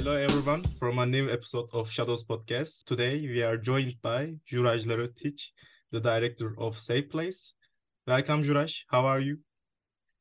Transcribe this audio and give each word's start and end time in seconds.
Hello 0.00 0.16
everyone 0.16 0.62
from 0.78 0.98
a 0.98 1.04
new 1.04 1.30
episode 1.30 1.68
of 1.74 1.90
Shadows 1.90 2.24
Podcast. 2.24 2.84
Today 2.86 3.20
we 3.20 3.42
are 3.42 3.58
joined 3.58 3.96
by 4.00 4.32
Juraj 4.50 4.86
Lerotic, 4.86 5.38
the 5.92 6.00
director 6.00 6.54
of 6.56 6.78
Safe 6.78 7.10
Place. 7.10 7.52
Welcome 8.06 8.42
Juraj, 8.42 8.84
how 8.88 9.04
are 9.04 9.20
you? 9.20 9.40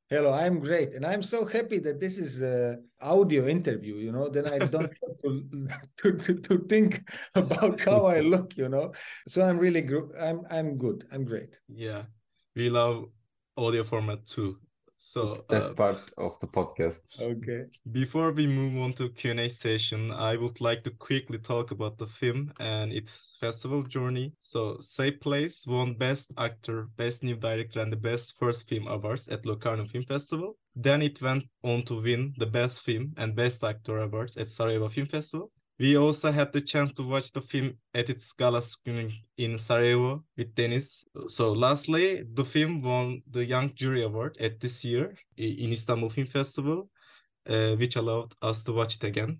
Hello, 0.09 0.33
I'm 0.33 0.59
great. 0.59 0.95
And 0.95 1.05
I'm 1.05 1.23
so 1.23 1.45
happy 1.45 1.79
that 1.79 2.01
this 2.01 2.17
is 2.17 2.41
a 2.41 2.79
audio 2.99 3.47
interview, 3.47 3.95
you 3.95 4.11
know, 4.11 4.27
then 4.27 4.49
I 4.49 4.57
don't 4.57 4.91
have 5.01 5.15
to, 5.23 5.67
to, 5.99 6.11
to, 6.17 6.33
to 6.41 6.57
think 6.67 7.09
about 7.35 7.79
how 7.79 8.03
I 8.03 8.19
look, 8.33 8.57
you 8.57 8.67
know. 8.67 8.91
So 9.29 9.43
I'm 9.43 9.57
really 9.57 9.81
good. 9.81 10.11
I'm 10.19 10.41
I'm 10.51 10.77
good. 10.77 11.05
I'm 11.09 11.23
great. 11.23 11.57
Yeah. 11.69 12.03
We 12.53 12.69
love 12.69 13.05
audio 13.55 13.85
format 13.85 14.27
too. 14.27 14.57
So 15.01 15.31
it's 15.31 15.43
that's 15.49 15.65
uh, 15.67 15.73
part 15.73 16.11
of 16.17 16.39
the 16.41 16.47
podcast. 16.47 16.99
Okay. 17.19 17.65
Before 17.91 18.31
we 18.31 18.45
move 18.45 18.77
on 18.83 18.93
to 18.93 19.09
Q&A 19.09 19.49
session, 19.49 20.11
I 20.11 20.35
would 20.35 20.59
like 20.59 20.83
to 20.83 20.91
quickly 20.91 21.39
talk 21.39 21.71
about 21.71 21.97
the 21.97 22.07
film 22.07 22.51
and 22.59 22.91
its 22.91 23.37
festival 23.39 23.81
journey. 23.83 24.33
So 24.39 24.77
Safe 24.81 25.19
Place 25.21 25.65
won 25.65 25.95
Best 25.95 26.31
Actor, 26.37 26.89
Best 26.97 27.23
New 27.23 27.37
Director, 27.37 27.79
and 27.79 27.91
the 27.91 27.97
Best 27.97 28.37
First 28.37 28.67
Film 28.67 28.87
awards 28.87 29.29
at 29.29 29.45
Locarno 29.45 29.85
Film 29.85 30.03
Festival. 30.03 30.57
Then 30.75 31.01
it 31.01 31.21
went 31.21 31.45
on 31.63 31.83
to 31.83 32.01
win 32.01 32.33
the 32.37 32.45
Best 32.45 32.81
Film 32.81 33.13
and 33.17 33.35
Best 33.35 33.63
Actor 33.63 33.99
awards 33.99 34.35
at 34.37 34.49
Sarajevo 34.49 34.89
Film 34.89 35.07
Festival. 35.07 35.51
We 35.79 35.95
also 35.97 36.29
had 36.29 36.51
the 36.51 36.59
chance 36.59 36.91
to 36.93 37.03
watch 37.03 37.31
the 37.31 37.41
film 37.41 37.77
at 37.93 38.09
its 38.09 38.33
gala 38.33 38.61
screening 38.61 39.13
in 39.37 39.57
Sarajevo 39.57 40.25
with 40.35 40.53
Dennis. 40.53 41.05
So 41.29 41.53
lastly, 41.53 42.25
the 42.33 42.43
film 42.43 42.81
won 42.81 43.23
the 43.31 43.45
Young 43.45 43.73
Jury 43.75 44.03
Award 44.03 44.35
at 44.41 44.59
this 44.59 44.83
year 44.83 45.15
in 45.37 45.71
Istanbul 45.71 46.09
Film 46.09 46.27
Festival, 46.27 46.89
uh, 47.47 47.75
which 47.77 47.95
allowed 47.95 48.33
us 48.41 48.61
to 48.63 48.73
watch 48.73 48.95
it 48.95 49.05
again. 49.05 49.39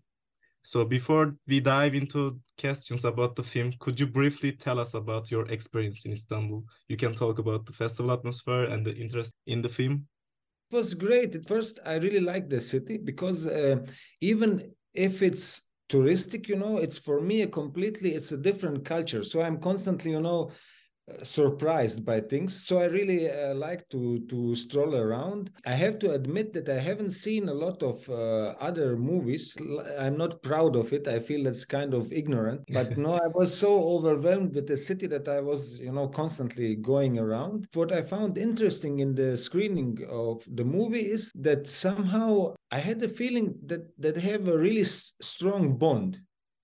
So 0.64 0.86
before 0.86 1.36
we 1.46 1.60
dive 1.60 1.94
into 1.94 2.40
questions 2.58 3.04
about 3.04 3.36
the 3.36 3.44
film, 3.44 3.74
could 3.80 4.00
you 4.00 4.08
briefly 4.08 4.54
tell 4.54 4.80
us 4.80 4.94
about 4.94 5.30
your 5.30 5.46
experience 5.50 6.06
in 6.06 6.14
Istanbul? 6.14 6.64
You 6.88 6.96
can 6.96 7.16
talk 7.16 7.40
about 7.40 7.66
the 7.66 7.74
festival 7.74 8.12
atmosphere 8.12 8.64
and 8.64 8.86
the 8.86 8.96
interest 8.96 9.34
in 9.48 9.62
the 9.62 9.70
film. 9.70 10.08
It 10.72 10.76
was 10.76 10.94
great. 10.94 11.36
At 11.36 11.48
first, 11.48 11.80
I 11.86 11.96
really 11.96 12.22
liked 12.22 12.50
the 12.50 12.62
city 12.62 12.98
because 12.98 13.46
uh, 13.46 13.86
even 14.22 14.72
if 14.94 15.22
it's 15.22 15.64
touristic 15.90 16.48
you 16.48 16.56
know 16.56 16.78
it's 16.78 17.00
for 17.00 17.20
me 17.20 17.42
a 17.42 17.48
completely 17.48 18.14
it's 18.14 18.32
a 18.32 18.38
different 18.38 18.86
culture. 18.86 19.24
So 19.24 19.42
i'm 19.42 19.60
constantly 19.60 20.12
you 20.12 20.22
know 20.22 20.52
surprised 21.24 22.06
by 22.06 22.20
things. 22.22 22.66
So 22.68 22.80
i 22.80 22.86
really 22.86 23.30
uh, 23.30 23.54
like 23.56 23.88
to 23.90 24.20
to 24.28 24.56
stroll 24.56 24.96
around. 24.96 25.52
I 25.66 25.74
have 25.74 26.00
to 26.00 26.12
admit 26.12 26.54
that 26.54 26.70
i 26.70 26.80
haven't 26.90 27.12
seen 27.12 27.50
a 27.50 27.54
lot 27.54 27.82
of 27.84 28.08
uh, 28.10 28.56
other 28.60 28.98
movies. 28.98 29.56
I'm 29.98 30.18
not 30.18 30.42
proud 30.42 30.76
of 30.76 30.94
it. 30.94 31.08
I 31.08 31.20
feel 31.20 31.44
that's 31.44 31.66
kind 31.66 31.94
of 31.94 32.12
ignorant. 32.12 32.62
But 32.72 32.98
no 33.06 33.14
i 33.16 33.28
was 33.28 33.56
so 33.56 33.72
overwhelmed 33.96 34.54
with 34.56 34.68
the 34.68 34.78
city 34.78 35.08
that 35.08 35.28
i 35.28 35.40
was 35.40 35.80
you 35.80 35.92
know 35.92 36.08
constantly 36.08 36.76
going 36.76 37.20
around. 37.20 37.68
What 37.74 37.92
i 37.92 38.02
found 38.02 38.38
interesting 38.38 39.00
in 39.00 39.16
the 39.16 39.38
screening 39.38 39.98
of 40.10 40.44
the 40.60 40.64
movie 40.64 41.06
is 41.18 41.32
that 41.36 41.70
somehow 41.70 42.54
i 42.72 42.80
had 42.80 43.00
the 43.00 43.10
feeling 43.10 43.56
that 43.66 43.84
that 43.98 44.16
have 44.18 44.48
a 44.48 44.58
really 44.58 44.82
s- 44.82 45.14
strong 45.22 45.78
bond 45.78 46.20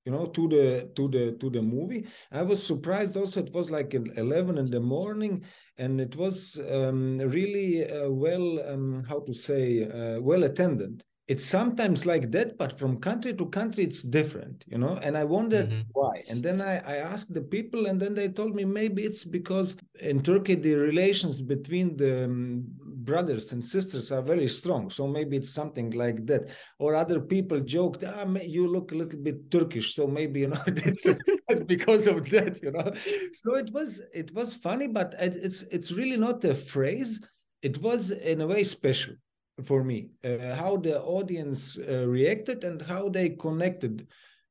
you 0.05 0.11
know 0.11 0.27
to 0.27 0.47
the 0.47 0.91
to 0.95 1.07
the 1.09 1.31
to 1.39 1.49
the 1.49 1.61
movie. 1.61 2.05
I 2.31 2.43
was 2.43 2.65
surprised 2.65 3.17
also 3.17 3.41
it 3.41 3.53
was 3.53 3.69
like 3.71 3.93
11 3.93 4.57
in 4.57 4.69
the 4.69 4.79
morning 4.79 5.43
and 5.77 5.99
it 5.99 6.15
was 6.15 6.59
um, 6.71 7.17
really 7.17 7.89
uh, 7.89 8.09
well 8.09 8.59
um, 8.69 9.03
how 9.09 9.19
to 9.21 9.33
say 9.33 9.83
uh, 9.83 10.21
well 10.21 10.43
attended. 10.43 11.03
It's 11.27 11.43
sometimes 11.43 12.05
like 12.05 12.29
that 12.31 12.55
but 12.55 12.77
from 12.77 12.99
country 12.99 13.33
to 13.33 13.47
country 13.47 13.83
it's 13.83 14.03
different 14.03 14.63
you 14.67 14.77
know 14.77 14.99
and 15.01 15.17
i 15.17 15.23
wondered 15.23 15.71
mm-hmm. 15.71 15.89
why. 15.93 16.23
And 16.29 16.43
then 16.43 16.61
I, 16.61 16.77
I 16.77 16.97
asked 16.97 17.33
the 17.33 17.41
people 17.41 17.87
and 17.87 17.99
then 17.99 18.13
they 18.13 18.29
told 18.29 18.53
me 18.53 18.63
maybe 18.63 19.03
it's 19.03 19.25
because 19.25 19.75
in 20.01 20.21
turkey 20.21 20.53
the 20.53 20.75
relations 20.75 21.41
between 21.41 21.97
the 21.97 22.25
um, 22.25 22.65
brothers 23.05 23.53
and 23.53 23.63
sisters 23.63 24.11
are 24.11 24.21
very 24.21 24.47
strong 24.47 24.89
so 24.89 25.07
maybe 25.07 25.37
it's 25.37 25.53
something 25.53 25.91
like 25.91 26.25
that. 26.25 26.49
Or 26.79 26.95
other 26.95 27.19
people 27.19 27.59
joked 27.59 28.03
ah, 28.03 28.25
you 28.41 28.67
look 28.67 28.91
a 28.91 28.95
little 28.95 29.19
bit 29.19 29.51
turkish 29.51 29.95
so 29.95 30.07
maybe 30.07 30.41
you 30.41 30.47
know 30.47 30.63
it's 30.67 31.05
because 31.65 32.07
of 32.07 32.29
that 32.29 32.61
you 32.61 32.71
know. 32.71 32.91
So 33.33 33.55
it 33.55 33.71
was 33.71 34.01
it 34.13 34.33
was 34.33 34.55
funny 34.55 34.87
but 34.87 35.15
it's 35.19 35.63
it's 35.63 35.91
really 35.91 36.17
not 36.17 36.43
a 36.43 36.55
phrase. 36.55 37.19
It 37.61 37.81
was 37.81 38.11
in 38.11 38.41
a 38.41 38.47
way 38.47 38.63
special 38.63 39.15
for 39.63 39.83
me 39.83 40.09
uh, 40.23 40.55
how 40.55 40.77
the 40.77 41.01
audience 41.01 41.77
uh, 41.79 42.05
reacted 42.07 42.63
and 42.63 42.81
how 42.81 43.09
they 43.09 43.29
connected 43.29 44.07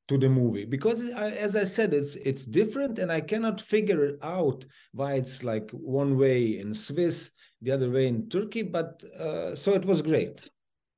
to 0.08 0.18
the 0.18 0.28
movie. 0.28 0.64
Because 0.64 1.02
I, 1.10 1.30
as 1.30 1.56
i 1.56 1.64
said 1.64 1.94
it's 1.94 2.16
it's 2.16 2.44
different 2.44 2.98
and 2.98 3.10
i 3.10 3.20
cannot 3.20 3.60
figure 3.60 4.18
out 4.22 4.64
why 4.92 5.14
it's 5.14 5.42
like 5.42 5.70
one 5.70 6.18
way 6.18 6.58
in 6.58 6.74
swiss 6.74 7.30
the 7.64 7.72
other 7.72 7.90
way 7.90 8.06
in 8.06 8.28
turkey 8.28 8.62
but 8.62 9.02
uh, 9.18 9.54
so 9.54 9.72
it 9.72 9.84
was 9.84 10.02
great 10.02 10.48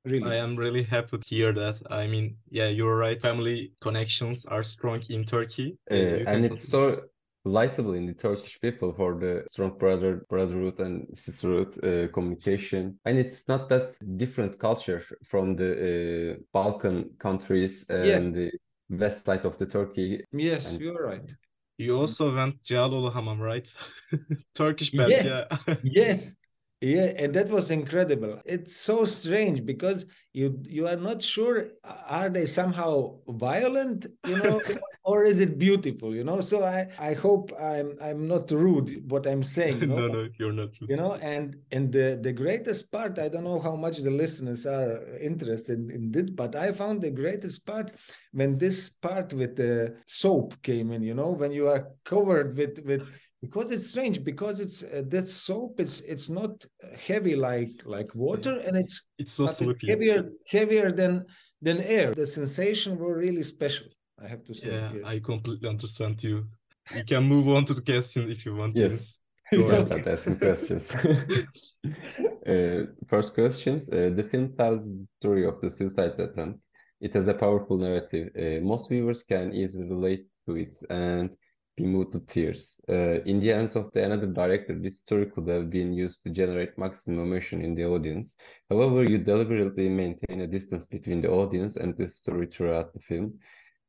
really 0.05 0.31
i 0.31 0.35
am 0.35 0.55
really 0.55 0.83
happy 0.83 1.17
to 1.17 1.27
hear 1.27 1.51
that 1.51 1.75
i 1.89 2.05
mean 2.07 2.35
yeah 2.49 2.67
you're 2.67 2.97
right 2.97 3.21
family 3.21 3.71
connections 3.81 4.45
are 4.45 4.63
strong 4.63 5.01
in 5.09 5.23
turkey 5.23 5.77
uh, 5.91 6.29
and 6.31 6.45
it's 6.45 6.67
so 6.69 7.01
relatable 7.47 7.95
in 7.95 8.05
the 8.05 8.13
Turkish 8.13 8.59
people 8.59 8.93
for 8.93 9.15
the 9.15 9.43
strong 9.49 9.77
brother 9.77 10.25
brotherhood 10.29 10.79
and 10.79 11.07
sisterhood 11.13 11.71
uh, 11.83 12.11
communication. 12.11 12.99
And 13.05 13.17
it's 13.17 13.47
not 13.47 13.69
that 13.69 13.95
different 14.17 14.59
culture 14.59 15.03
from 15.23 15.55
the 15.55 15.71
uh, 15.79 16.41
Balkan 16.53 17.11
countries 17.19 17.89
and 17.89 18.05
yes. 18.05 18.33
the 18.33 18.51
west 18.89 19.25
side 19.25 19.45
of 19.45 19.57
the 19.57 19.65
Turkey. 19.65 20.23
Yes, 20.31 20.71
and 20.71 20.81
you're 20.81 21.05
right. 21.05 21.29
You 21.77 21.99
also 21.99 22.35
went 22.35 22.63
Cağaloğlu 22.63 23.13
Hamam, 23.13 23.39
right? 23.39 23.75
Turkish 24.55 24.91
band, 24.91 25.11
yes. 25.11 25.25
yeah. 25.25 25.75
yes, 25.83 26.33
yeah 26.81 27.11
and 27.17 27.33
that 27.33 27.49
was 27.49 27.71
incredible 27.71 28.39
it's 28.45 28.75
so 28.75 29.03
strange 29.03 29.65
because 29.65 30.05
you 30.33 30.59
you 30.63 30.87
are 30.87 30.95
not 30.95 31.23
sure 31.23 31.65
are 32.07 32.29
they 32.29 32.45
somehow 32.45 33.17
violent 33.29 34.05
you 34.27 34.37
know 34.37 34.61
or 35.03 35.23
is 35.23 35.39
it 35.39 35.57
beautiful 35.57 36.13
you 36.13 36.23
know 36.23 36.39
so 36.39 36.63
i 36.63 36.87
i 36.99 37.13
hope 37.13 37.51
i'm 37.59 37.97
i'm 37.99 38.27
not 38.27 38.51
rude 38.51 39.09
what 39.09 39.25
i'm 39.25 39.41
saying 39.41 39.81
you 39.81 39.87
know? 39.91 40.07
no 40.07 40.07
no 40.07 40.29
you're 40.37 40.53
not 40.53 40.69
rude. 40.79 40.89
you 40.91 40.95
know 40.95 41.13
and 41.15 41.55
and 41.71 41.91
the 41.91 42.19
the 42.21 42.31
greatest 42.31 42.91
part 42.91 43.17
i 43.17 43.27
don't 43.27 43.43
know 43.43 43.59
how 43.59 43.75
much 43.75 43.97
the 43.97 44.11
listeners 44.11 44.67
are 44.67 45.17
interested 45.19 45.79
in 45.89 46.11
it 46.13 46.35
but 46.35 46.55
i 46.55 46.71
found 46.71 47.01
the 47.01 47.09
greatest 47.09 47.65
part 47.65 47.91
when 48.33 48.55
this 48.59 48.89
part 48.89 49.33
with 49.33 49.55
the 49.55 49.95
soap 50.05 50.61
came 50.61 50.91
in 50.91 51.01
you 51.01 51.15
know 51.15 51.31
when 51.31 51.51
you 51.51 51.67
are 51.67 51.87
covered 52.05 52.55
with 52.55 52.77
with 52.85 53.01
because 53.41 53.71
it's 53.71 53.89
strange 53.89 54.23
because 54.23 54.59
it's 54.59 54.83
uh, 54.83 55.03
that 55.07 55.27
soap 55.27 55.79
it's 55.79 56.01
it's 56.01 56.29
not 56.29 56.65
heavy 57.07 57.35
like 57.35 57.69
like 57.85 58.13
water 58.15 58.59
and 58.65 58.75
it's 58.75 59.07
it's 59.17 59.33
so 59.33 59.47
slippery 59.47 59.89
heavier 59.89 60.29
heavier 60.47 60.91
than 60.91 61.25
than 61.61 61.81
air. 61.81 62.13
The 62.13 62.27
sensation 62.27 62.97
were 62.97 63.17
really 63.17 63.43
special 63.43 63.87
i 64.23 64.27
have 64.27 64.43
to 64.43 64.53
say 64.53 64.71
yeah 64.71 64.91
yes. 64.93 65.03
i 65.05 65.19
completely 65.19 65.69
understand 65.69 66.23
you. 66.23 66.45
You 66.95 67.03
can 67.03 67.23
move 67.23 67.47
on 67.49 67.65
to 67.65 67.73
the 67.73 67.81
question 67.81 68.31
if 68.31 68.45
you 68.45 68.55
want 68.55 68.75
yes. 68.75 69.19
start 69.53 70.07
asking 70.07 70.37
questions. 70.39 70.91
Uh, 72.47 72.85
first 73.09 73.33
questions 73.33 73.89
uh, 73.89 74.09
the 74.15 74.23
film 74.23 74.53
tells 74.57 74.85
the 74.85 75.05
story 75.19 75.45
of 75.45 75.59
the 75.61 75.69
suicide 75.69 76.17
attempt. 76.17 76.59
It 77.01 77.13
has 77.13 77.27
a 77.27 77.33
powerful 77.33 77.77
narrative. 77.77 78.29
Uh, 78.35 78.65
most 78.65 78.89
viewers 78.89 79.23
can 79.23 79.53
easily 79.53 79.83
relate 79.83 80.25
to 80.45 80.55
it 80.55 80.75
and 80.89 81.35
be 81.77 81.85
moved 81.85 82.11
to 82.11 82.19
tears. 82.19 82.81
Uh, 82.89 83.21
in 83.31 83.39
the 83.39 83.49
hands 83.49 83.75
of 83.75 83.91
the 83.93 84.03
another 84.03 84.25
director, 84.25 84.77
this 84.77 84.97
story 84.97 85.27
could 85.27 85.47
have 85.47 85.69
been 85.69 85.93
used 85.93 86.23
to 86.23 86.29
generate 86.31 86.77
maximum 86.77 87.19
emotion 87.19 87.61
in 87.61 87.75
the 87.75 87.85
audience. 87.85 88.35
However, 88.69 89.03
you 89.03 89.19
deliberately 89.19 89.87
maintain 89.87 90.41
a 90.41 90.47
distance 90.47 90.87
between 90.87 91.21
the 91.21 91.29
audience 91.29 91.77
and 91.77 91.95
the 91.95 92.07
story 92.07 92.47
throughout 92.47 92.93
the 92.93 92.99
film. 92.99 93.39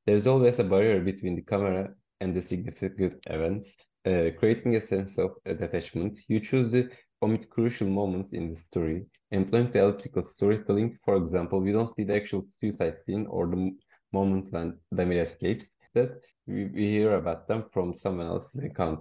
There's 0.07 0.27
always 0.27 0.59
a 0.59 0.65
barrier 0.65 1.01
between 1.01 1.35
the 1.35 1.43
camera 1.43 1.95
and 2.21 2.37
the 2.37 2.43
significant 2.43 3.25
events, 3.27 3.79
uh, 4.05 4.31
creating 4.39 4.77
a 4.77 4.81
sense 4.81 5.19
of 5.19 5.31
detachment. 5.45 6.19
You 6.29 6.41
choose 6.41 6.71
the 6.71 6.91
omit 7.23 7.49
crucial 7.49 7.89
moments 7.89 8.33
in 8.35 8.51
the 8.51 8.57
story, 8.57 9.07
employing 9.31 9.71
the 9.71 9.81
elliptical 9.81 10.25
storytelling. 10.25 10.99
For 11.05 11.17
example, 11.17 11.61
we 11.61 11.73
don't 11.73 11.89
see 11.89 12.05
the 12.05 12.17
actual 12.17 12.47
suicide 12.51 12.97
scene 13.07 13.27
or 13.29 13.47
the 13.47 13.75
moment 14.13 14.53
when 14.53 14.79
Damir 14.95 15.23
escapes 15.23 15.69
that 15.99 16.13
we, 16.47 16.67
we 16.67 16.85
hear 16.97 17.13
about 17.15 17.47
them 17.49 17.65
from 17.73 17.95
someone 17.95 18.27
else 18.27 18.47
in 18.55 18.61
the 18.61 18.67
account. 18.69 19.01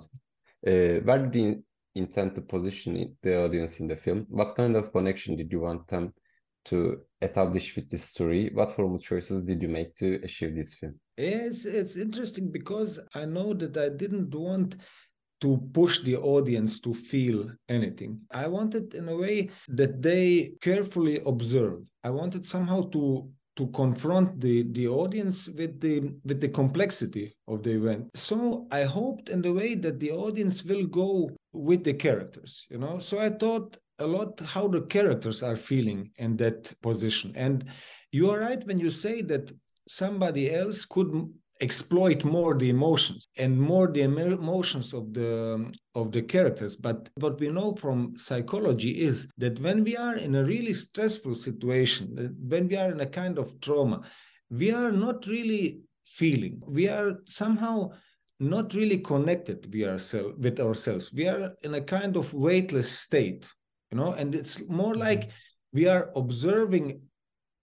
Uh, 0.66 1.02
where 1.08 1.26
did 1.26 1.36
you 1.36 1.64
intend 1.96 2.36
to 2.36 2.42
position 2.42 3.16
the 3.24 3.44
audience 3.44 3.80
in 3.80 3.88
the 3.88 3.96
film? 3.96 4.26
What 4.30 4.56
kind 4.56 4.76
of 4.76 4.92
connection 4.92 5.36
did 5.36 5.52
you 5.52 5.62
want 5.62 5.88
them 5.88 6.14
to 6.66 7.00
establish 7.22 7.76
with 7.76 7.90
this 7.90 8.04
story? 8.04 8.52
What 8.54 8.76
formal 8.76 9.00
choices 9.00 9.46
did 9.46 9.62
you 9.62 9.70
make 9.70 9.96
to 9.98 10.20
achieve 10.24 10.56
this 10.56 10.74
film? 10.76 10.96
It's 11.18 11.66
it's 11.66 11.96
interesting 11.96 12.52
because 12.52 13.00
I 13.16 13.26
know 13.26 13.54
that 13.54 13.76
I 13.78 13.90
didn't 13.90 14.34
want 14.36 14.76
to 15.42 15.58
push 15.74 16.02
the 16.02 16.18
audience 16.18 16.80
to 16.82 16.94
feel 16.94 17.50
anything. 17.70 18.22
I 18.32 18.48
wanted 18.48 18.94
in 18.96 19.08
a 19.08 19.16
way 19.16 19.50
that 19.68 20.02
they 20.02 20.54
carefully 20.62 21.22
observe. 21.26 21.80
I 22.04 22.10
wanted 22.10 22.46
somehow 22.46 22.90
to 22.96 23.30
to 23.58 23.68
confront 23.68 24.40
the 24.40 24.64
the 24.72 24.88
audience 24.88 25.50
with 25.50 25.80
the 25.82 25.96
with 26.24 26.40
the 26.40 26.50
complexity 26.50 27.36
of 27.48 27.64
the 27.64 27.72
event. 27.72 28.04
So 28.16 28.68
i 28.72 28.84
hoped 28.84 29.30
in 29.30 29.42
the 29.42 29.54
way 29.54 29.76
that 29.76 30.00
the 30.00 30.12
audience 30.12 30.64
will 30.64 30.86
go 30.86 31.30
with 31.54 31.84
the 31.84 31.94
characters 31.94 32.66
you 32.70 32.78
know? 32.78 33.00
So 33.00 33.20
i 33.20 33.30
thought 33.30 33.78
a 34.00 34.08
lot 34.08 34.40
how 34.42 34.68
the 34.68 34.82
characters 34.82 35.42
are 35.44 35.56
feeling 35.56 36.12
in 36.18 36.38
that 36.38 36.72
position. 36.82 37.34
And 37.36 37.66
you 38.12 38.30
are 38.30 38.40
right 38.40 38.66
when 38.66 38.80
you 38.80 38.92
say 38.92 39.22
that 39.24 39.52
somebody 39.88 40.54
else 40.54 40.86
could 40.86 41.12
exploit 41.62 42.24
more 42.24 42.56
the 42.56 42.70
emotions 42.70 43.28
and 43.38 43.60
more 43.60 43.88
the 43.88 44.02
emotions 44.02 44.94
of 44.94 45.14
the 45.14 45.72
of 45.96 46.12
the 46.12 46.22
characters. 46.22 46.76
But 46.76 47.10
what 47.16 47.40
we 47.40 47.50
know 47.50 47.76
from 47.76 48.18
psychology 48.18 49.02
is 49.02 49.28
that 49.38 49.60
when 49.60 49.84
we 49.84 49.98
are 49.98 50.16
in 50.16 50.36
a 50.36 50.44
really 50.44 50.74
stressful 50.74 51.36
situation 51.36 52.36
when 52.48 52.68
we 52.68 52.76
are 52.78 52.92
in 52.92 53.02
a 53.02 53.06
kind 53.06 53.38
of 53.38 53.60
trauma 53.62 54.02
we 54.50 54.72
are 54.72 54.92
not 54.92 55.28
really 55.28 55.82
feeling. 56.06 56.62
We 56.66 56.88
are 56.88 57.18
somehow 57.26 57.92
not 58.40 58.74
really 58.74 59.00
connected 59.00 59.74
we 59.74 59.86
ourselves 59.86 60.36
with 60.40 60.60
ourselves. 60.60 61.12
We 61.12 61.28
are 61.28 61.54
in 61.64 61.74
a 61.74 61.82
kind 61.82 62.16
of 62.16 62.34
weightless 62.34 62.92
state 62.92 63.50
you 63.92 63.98
know 63.98 64.14
and 64.14 64.36
it's 64.36 64.68
more 64.68 64.94
mm-hmm. 64.94 65.02
like 65.02 65.30
we 65.74 65.88
are 65.88 66.12
observing 66.16 67.02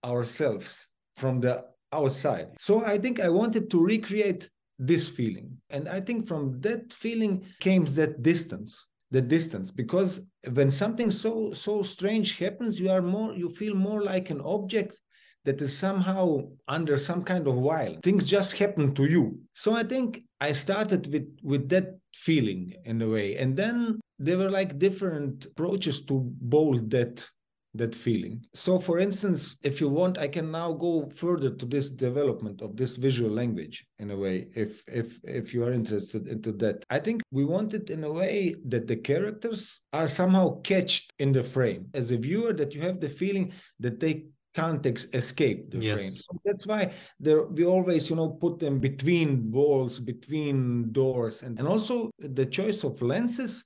ourselves 0.03 0.87
from 1.17 1.39
the 1.39 1.65
outside. 1.95 2.47
So 2.59 2.83
I 2.85 2.97
think 2.97 3.19
I 3.19 3.29
wanted 3.29 3.69
to 3.71 3.83
recreate 3.83 4.49
this 4.77 5.07
feeling. 5.07 5.57
And 5.69 5.87
I 5.87 6.01
think 6.01 6.27
from 6.27 6.59
that 6.61 6.91
feeling 6.91 7.45
came 7.59 7.85
that 7.85 8.21
distance 8.21 8.85
the 9.11 9.21
distance 9.21 9.71
because 9.71 10.27
when 10.53 10.71
something 10.71 11.09
so 11.09 11.53
so 11.53 11.83
strange 11.83 12.37
happens 12.37 12.79
you 12.79 12.89
are 12.89 13.01
more 13.01 13.33
you 13.33 13.49
feel 13.49 13.75
more 13.75 14.01
like 14.03 14.29
an 14.29 14.41
object 14.41 14.99
that 15.45 15.61
is 15.61 15.77
somehow 15.77 16.39
under 16.67 16.97
some 16.97 17.23
kind 17.23 17.47
of 17.47 17.55
wild 17.55 18.01
things 18.03 18.25
just 18.25 18.53
happen 18.53 18.93
to 18.95 19.05
you 19.05 19.39
so 19.53 19.75
i 19.75 19.83
think 19.83 20.23
i 20.41 20.51
started 20.51 21.01
with 21.13 21.27
with 21.43 21.69
that 21.69 21.87
feeling 22.13 22.73
in 22.83 23.01
a 23.01 23.07
way 23.07 23.37
and 23.37 23.55
then 23.55 23.99
there 24.17 24.37
were 24.37 24.49
like 24.49 24.79
different 24.79 25.45
approaches 25.45 26.03
to 26.03 26.15
bold 26.41 26.89
that 26.89 27.29
that 27.77 27.95
feeling. 27.95 28.45
So, 28.53 28.79
for 28.79 28.99
instance, 28.99 29.57
if 29.63 29.79
you 29.81 29.89
want, 29.89 30.17
I 30.17 30.27
can 30.27 30.51
now 30.51 30.73
go 30.73 31.09
further 31.15 31.51
to 31.51 31.65
this 31.65 31.89
development 31.89 32.61
of 32.61 32.75
this 32.75 32.95
visual 32.97 33.31
language 33.31 33.85
in 33.99 34.11
a 34.11 34.17
way, 34.17 34.47
if 34.55 34.83
if 34.87 35.19
if 35.23 35.53
you 35.53 35.63
are 35.63 35.73
interested 35.73 36.27
into 36.27 36.51
that. 36.53 36.83
I 36.89 36.99
think 36.99 37.21
we 37.31 37.45
want 37.45 37.73
it 37.73 37.89
in 37.89 38.03
a 38.03 38.11
way 38.11 38.55
that 38.67 38.87
the 38.87 38.95
characters 38.95 39.81
are 39.93 40.07
somehow 40.07 40.61
catched 40.61 41.13
in 41.19 41.31
the 41.31 41.43
frame. 41.43 41.87
As 41.93 42.11
a 42.11 42.17
viewer, 42.17 42.53
that 42.53 42.73
you 42.73 42.81
have 42.81 42.99
the 42.99 43.09
feeling 43.09 43.53
that 43.79 43.99
they 43.99 44.25
can't 44.55 44.85
escape 44.85 45.69
the 45.69 45.79
yes. 45.79 45.99
frame. 45.99 46.15
So 46.15 46.39
that's 46.45 46.65
why 46.65 46.93
there 47.19 47.43
we 47.43 47.65
always, 47.65 48.09
you 48.09 48.15
know, 48.15 48.29
put 48.29 48.59
them 48.59 48.79
between 48.79 49.51
walls, 49.51 49.99
between 49.99 50.91
doors, 50.93 51.43
and, 51.43 51.59
and 51.59 51.67
also 51.67 52.09
the 52.19 52.45
choice 52.45 52.83
of 52.83 53.01
lenses 53.01 53.65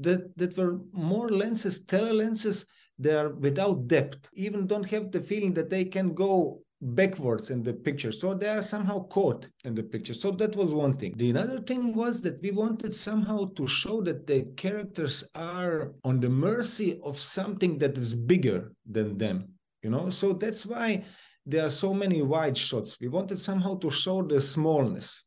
that 0.00 0.36
that 0.36 0.56
were 0.56 0.78
more 0.92 1.28
lenses, 1.28 1.84
tele 1.84 2.12
lenses 2.12 2.66
they 3.00 3.14
are 3.14 3.30
without 3.30 3.88
depth, 3.88 4.28
even 4.34 4.66
don't 4.66 4.88
have 4.90 5.10
the 5.10 5.20
feeling 5.20 5.54
that 5.54 5.70
they 5.70 5.84
can 5.84 6.14
go 6.14 6.62
backwards 6.82 7.50
in 7.50 7.62
the 7.62 7.72
picture. 7.72 8.12
So 8.12 8.34
they 8.34 8.48
are 8.48 8.62
somehow 8.62 9.06
caught 9.08 9.48
in 9.64 9.74
the 9.74 9.82
picture. 9.82 10.14
So 10.14 10.30
that 10.32 10.56
was 10.56 10.72
one 10.72 10.96
thing. 10.96 11.14
The 11.16 11.36
other 11.36 11.60
thing 11.60 11.94
was 11.94 12.20
that 12.22 12.40
we 12.42 12.50
wanted 12.50 12.94
somehow 12.94 13.50
to 13.56 13.66
show 13.66 14.00
that 14.02 14.26
the 14.26 14.42
characters 14.56 15.24
are 15.34 15.92
on 16.04 16.20
the 16.20 16.28
mercy 16.28 17.00
of 17.02 17.18
something 17.18 17.78
that 17.78 17.98
is 17.98 18.14
bigger 18.14 18.72
than 18.90 19.18
them. 19.18 19.48
You 19.82 19.90
know, 19.90 20.10
so 20.10 20.32
that's 20.32 20.66
why 20.66 21.04
there 21.46 21.64
are 21.64 21.70
so 21.70 21.94
many 21.94 22.22
wide 22.22 22.56
shots. 22.56 22.98
We 23.00 23.08
wanted 23.08 23.38
somehow 23.38 23.78
to 23.78 23.90
show 23.90 24.22
the 24.22 24.40
smallness 24.40 25.24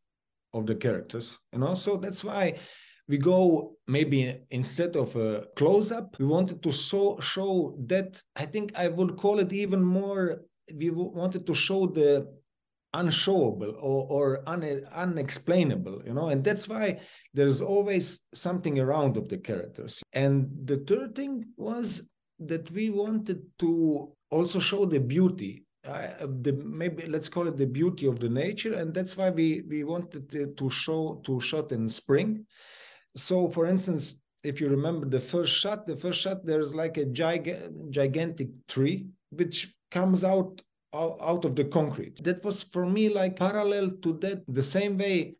of 0.53 0.67
the 0.67 0.75
characters. 0.75 1.39
You 1.51 1.59
know, 1.59 1.73
so 1.73 1.97
that's 1.97 2.23
why 2.23 2.59
we 3.07 3.17
go 3.17 3.75
maybe 3.87 4.39
instead 4.51 4.95
of 4.95 5.15
a 5.15 5.43
close 5.55 5.91
up 5.91 6.15
we 6.19 6.25
wanted 6.25 6.61
to 6.63 6.71
show 6.71 7.19
show 7.19 7.75
that 7.85 8.21
i 8.35 8.45
think 8.45 8.71
i 8.75 8.87
would 8.87 9.17
call 9.17 9.39
it 9.39 9.51
even 9.51 9.83
more 9.83 10.41
we 10.75 10.89
wanted 10.89 11.45
to 11.45 11.53
show 11.53 11.85
the 11.85 12.27
unshowable 12.93 13.73
or, 13.81 14.07
or 14.09 14.43
un, 14.47 14.81
unexplainable 14.93 16.01
you 16.05 16.13
know? 16.13 16.29
And 16.29 16.43
that's 16.43 16.67
why 16.67 16.99
there's 17.33 17.61
always 17.61 18.19
something 18.33 18.79
around 18.79 19.17
of 19.17 19.29
the 19.29 19.37
characters. 19.37 20.01
And 20.13 20.49
the 20.65 20.77
third 20.77 21.15
thing 21.15 21.45
was 21.57 22.07
that 22.39 22.69
we 22.71 22.89
wanted 22.89 23.41
to 23.59 24.11
also 24.29 24.59
show 24.59 24.85
the 24.85 24.99
beauty 24.99 25.65
uh, 25.85 26.27
the 26.41 26.53
maybe 26.63 27.05
let's 27.07 27.27
call 27.27 27.45
it 27.49 27.57
the 27.57 27.65
beauty 27.65 28.05
of 28.07 28.17
the 28.17 28.29
nature. 28.29 28.75
And 28.75 28.93
that's 28.93 29.17
why 29.17 29.31
we 29.31 29.63
we 29.67 29.83
wanted 29.83 30.55
to 30.57 30.69
show 30.69 31.21
to 31.25 31.41
shot 31.41 31.73
in 31.73 31.89
spring 31.89 32.45
so 33.15 33.47
for 33.47 33.65
instance 33.65 34.15
if 34.43 34.59
you 34.59 34.67
remember 34.67 35.07
the 35.07 35.19
first 35.19 35.53
shot 35.53 35.87
the 35.87 35.95
first 35.95 36.19
shot 36.19 36.45
there's 36.45 36.73
like 36.75 36.97
a 36.97 37.05
gig- 37.05 37.57
gigantic 37.89 38.49
tree 38.67 39.07
which 39.31 39.73
comes 39.91 40.23
out 40.23 40.61
out 40.93 41.43
of 41.45 41.55
the 41.55 41.65
concrete. 41.65 42.23
That 42.23 42.43
was 42.43 42.63
for 42.63 42.85
me 42.85 43.09
like 43.09 43.35
parallel 43.35 43.91
to 44.03 44.13
that 44.19 44.43
the 44.47 44.63
same 44.63 44.97
way 44.97 45.35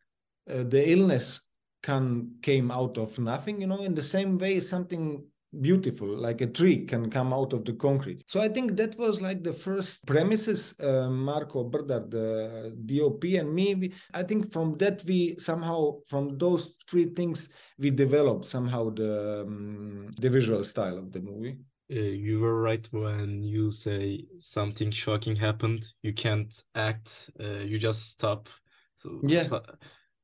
uh, 0.50 0.64
the 0.64 0.90
illness 0.90 1.42
can 1.84 2.32
came 2.42 2.72
out 2.72 2.98
of 2.98 3.20
nothing 3.20 3.62
you 3.62 3.68
know 3.68 3.84
in 3.84 3.94
the 3.94 4.02
same 4.02 4.38
way 4.38 4.60
something 4.60 5.24
beautiful 5.62 6.08
like 6.08 6.42
a 6.42 6.48
tree 6.48 6.86
can 6.86 7.10
come 7.10 7.34
out 7.34 7.54
of 7.54 7.66
the 7.66 7.74
concrete. 7.74 8.24
So 8.28 8.42
i 8.42 8.50
think 8.50 8.76
that 8.78 8.98
was 8.98 9.22
like 9.22 9.44
the 9.44 9.54
first 9.54 10.06
premises 10.06 10.74
uh, 10.80 11.10
marko 11.10 11.70
brdar 11.70 12.10
the 12.10 12.74
dop 12.86 13.24
and 13.40 13.54
me 13.54 13.76
we, 13.76 13.94
i 14.14 14.24
think 14.24 14.52
from 14.52 14.78
that 14.78 15.04
we 15.06 15.36
somehow 15.40 16.00
from 16.08 16.38
those 16.38 16.76
three 16.88 17.14
things 17.14 17.50
we 17.78 17.90
developed 17.90 18.46
somehow 18.46 18.90
the 18.90 19.44
um, 19.46 20.10
the 20.20 20.30
visual 20.30 20.64
style 20.64 20.98
of 20.98 21.12
the 21.12 21.20
movie. 21.20 21.58
Uh, 21.92 22.00
you 22.00 22.40
were 22.40 22.62
right 22.62 22.88
when 22.92 23.44
you 23.44 23.72
say 23.72 24.26
something 24.40 24.90
shocking 24.90 25.36
happened. 25.36 25.86
You 26.02 26.14
can't 26.14 26.64
act 26.76 27.30
uh, 27.40 27.60
you 27.60 27.78
just 27.78 28.10
stop. 28.10 28.50
So 28.96 29.20
yes. 29.24 29.50
so, 29.50 29.62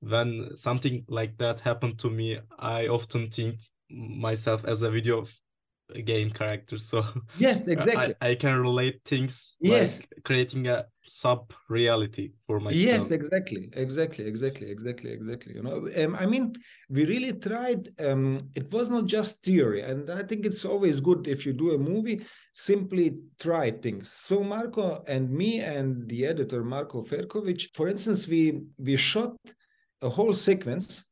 when 0.01 0.55
something 0.55 1.03
like 1.09 1.37
that 1.37 1.59
happened 1.59 1.99
to 1.99 2.09
me 2.09 2.39
i 2.57 2.87
often 2.87 3.29
think 3.29 3.55
myself 3.89 4.65
as 4.65 4.81
a 4.81 4.91
video 4.91 5.27
game 6.05 6.29
character 6.29 6.77
so 6.77 7.03
yes 7.39 7.67
exactly. 7.67 8.13
I, 8.21 8.29
I 8.29 8.35
can 8.35 8.59
relate 8.59 9.01
things 9.05 9.57
yes. 9.59 9.99
like 9.99 10.23
creating 10.23 10.67
a 10.67 10.85
sub 11.03 11.51
reality 11.67 12.33
for 12.45 12.59
myself. 12.59 12.83
Yes 12.83 13.11
exactly 13.11 13.69
exactly 13.73 14.25
exactly 14.25 14.69
exactly 14.69 15.11
exactly 15.11 15.55
you 15.55 15.63
know. 15.63 15.89
Um, 15.97 16.15
i 16.15 16.25
mean 16.27 16.53
we 16.89 17.05
really 17.05 17.33
tried 17.33 17.89
um 17.99 18.49
it 18.55 18.71
was 18.71 18.91
not 18.91 19.05
just 19.05 19.43
theory 19.43 19.81
and 19.81 20.09
i 20.11 20.21
think 20.21 20.45
it's 20.45 20.65
always 20.65 20.99
good 21.01 21.27
if 21.27 21.45
you 21.45 21.53
do 21.53 21.71
a 21.71 21.77
movie 21.77 22.21
simply 22.53 23.17
try 23.39 23.71
things. 23.71 24.11
So 24.11 24.43
marco 24.43 25.03
and 25.07 25.31
me 25.31 25.61
and 25.61 26.07
the 26.09 26.25
editor 26.25 26.63
marco 26.63 27.03
ferkovic 27.03 27.69
for 27.73 27.87
instance 27.87 28.27
we 28.27 28.61
we 28.77 28.95
shot 28.95 29.35
a 30.01 30.09
whole 30.09 30.33
sequence 30.33 31.05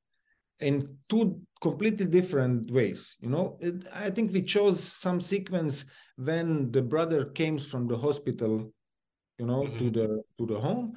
in 0.60 0.98
two 1.10 1.40
completely 1.62 2.06
different 2.06 2.72
ways 2.72 3.16
you 3.20 3.30
know 3.30 3.58
it, 3.62 3.76
i 3.94 4.10
think 4.10 4.32
we 4.32 4.42
chose 4.42 4.82
some 4.82 5.20
sequence 5.20 5.86
when 6.18 6.72
the 6.72 6.82
brother 6.82 7.26
came 7.26 7.58
from 7.58 7.88
the 7.88 7.98
hospital 7.98 8.72
you 9.38 9.46
know 9.46 9.64
mm-hmm. 9.64 9.78
to 9.78 9.90
the 9.92 10.24
to 10.38 10.46
the 10.46 10.60
home 10.60 10.94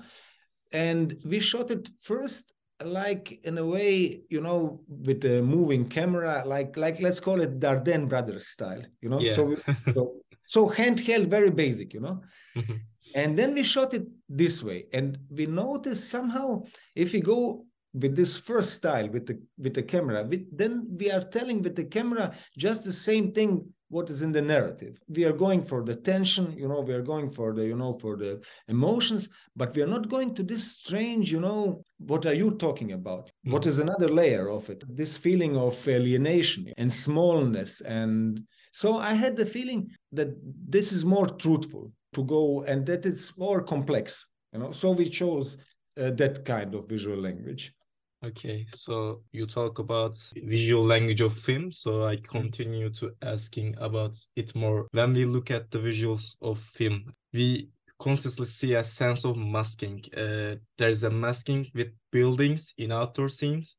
and 0.73 1.17
we 1.25 1.41
shot 1.41 1.71
it 1.71 1.89
first 2.03 2.53
like 2.85 3.41
in 3.45 3.59
a 3.59 3.67
way 3.67 4.23
you 4.31 4.41
know 4.41 4.81
with 4.89 5.25
a 5.25 5.43
moving 5.43 5.89
camera 5.89 6.43
like 6.47 6.77
like 6.77 7.01
let's 7.01 7.21
call 7.21 7.41
it 7.41 7.61
dardenne 7.61 8.09
brothers 8.09 8.49
style 8.49 8.83
you 9.03 9.09
know 9.09 9.21
yeah. 9.21 9.35
so, 9.35 9.57
so 9.93 10.15
so 10.47 10.69
handheld 10.69 11.29
very 11.29 11.51
basic 11.51 11.93
you 11.93 12.01
know 12.01 12.23
mm-hmm. 12.57 12.77
and 13.15 13.39
then 13.39 13.55
we 13.55 13.63
shot 13.63 13.93
it 13.93 14.07
this 14.29 14.63
way 14.63 14.87
and 14.93 15.19
we 15.31 15.45
noticed 15.47 16.09
somehow 16.09 16.63
if 16.95 17.13
we 17.13 17.21
go 17.21 17.65
with 17.93 18.15
this 18.17 18.39
first 18.39 18.75
style 18.75 19.09
with 19.09 19.27
the 19.27 19.41
with 19.59 19.75
the 19.75 19.83
camera. 19.83 20.25
With, 20.25 20.57
then 20.57 20.87
we 20.99 21.11
are 21.11 21.25
telling 21.25 21.63
with 21.63 21.77
the 21.77 21.85
camera 21.85 22.35
just 22.57 22.85
the 22.85 22.93
same 22.93 23.33
thing 23.33 23.73
what 23.89 24.09
is 24.09 24.23
in 24.23 24.31
the 24.31 24.41
narrative. 24.43 25.01
We 25.09 25.25
are 25.25 25.33
going 25.33 25.65
for 25.65 25.83
the 25.83 25.97
tension 25.97 26.53
you 26.57 26.69
know 26.69 26.81
we 26.81 26.95
are 26.95 27.03
going 27.03 27.31
for 27.31 27.53
the 27.53 27.65
you 27.67 27.77
know 27.77 27.99
for 27.99 28.17
the 28.17 28.41
emotions 28.69 29.29
but 29.57 29.75
we 29.75 29.83
are 29.83 29.93
not 29.97 30.09
going 30.09 30.35
to 30.37 30.43
this 30.43 30.73
strange 30.79 31.33
you 31.33 31.41
know 31.41 31.83
what 31.99 32.27
are 32.27 32.35
you 32.35 32.53
talking 32.53 32.93
about? 32.93 33.27
Mm-hmm. 33.27 33.53
what 33.53 33.67
is 33.67 33.79
another 33.79 34.09
layer 34.09 34.49
of 34.49 34.71
it? 34.71 34.85
This 34.89 35.17
feeling 35.17 35.57
of 35.57 35.77
alienation 35.89 36.73
and 36.77 36.93
smallness 36.93 37.81
and 37.81 38.41
so 38.73 38.99
i 38.99 39.15
had 39.15 39.37
the 39.37 39.45
feeling 39.45 39.91
that 40.13 40.29
this 40.77 40.93
is 40.93 41.05
more 41.05 41.27
truthful 41.27 41.91
to 42.13 42.23
go 42.25 42.63
and 42.69 42.87
that 42.87 43.05
it's 43.05 43.37
more 43.37 43.61
complex 43.61 44.25
you 44.53 44.59
know. 44.59 44.73
So 44.73 44.91
we 44.93 45.09
chose 45.09 45.57
uh, 45.99 46.11
that 46.11 46.45
kind 46.45 46.75
of 46.75 46.89
visual 46.89 47.19
language 47.19 47.73
Okay, 48.23 48.67
so 48.75 49.23
you 49.33 49.47
talk 49.47 49.79
about 49.79 50.15
visual 50.37 50.85
language 50.85 51.23
of 51.23 51.37
film, 51.37 51.73
so 51.73 52.05
I 52.05 52.17
mm-hmm. 52.17 52.39
continue 52.39 52.91
to 52.91 53.13
asking 53.23 53.77
about 53.79 54.15
it 54.37 54.55
more. 54.55 54.89
When 54.93 55.15
we 55.15 55.25
look 55.25 55.51
at 55.51 55.71
the 55.71 55.79
visuals 55.79 56.35
of 56.43 56.59
film, 56.61 57.15
we 57.33 57.71
constantly 57.99 58.45
see 58.47 58.75
a 58.75 58.85
sense 58.85 59.25
of 59.25 59.39
masking. 59.39 60.05
Uh, 60.15 60.57
there's 60.77 61.03
a 61.03 61.11
masking 61.11 61.71
with 61.75 61.89
buildings 62.13 62.75
in 62.77 62.93
outdoor 62.93 63.31
scenes, 63.31 63.75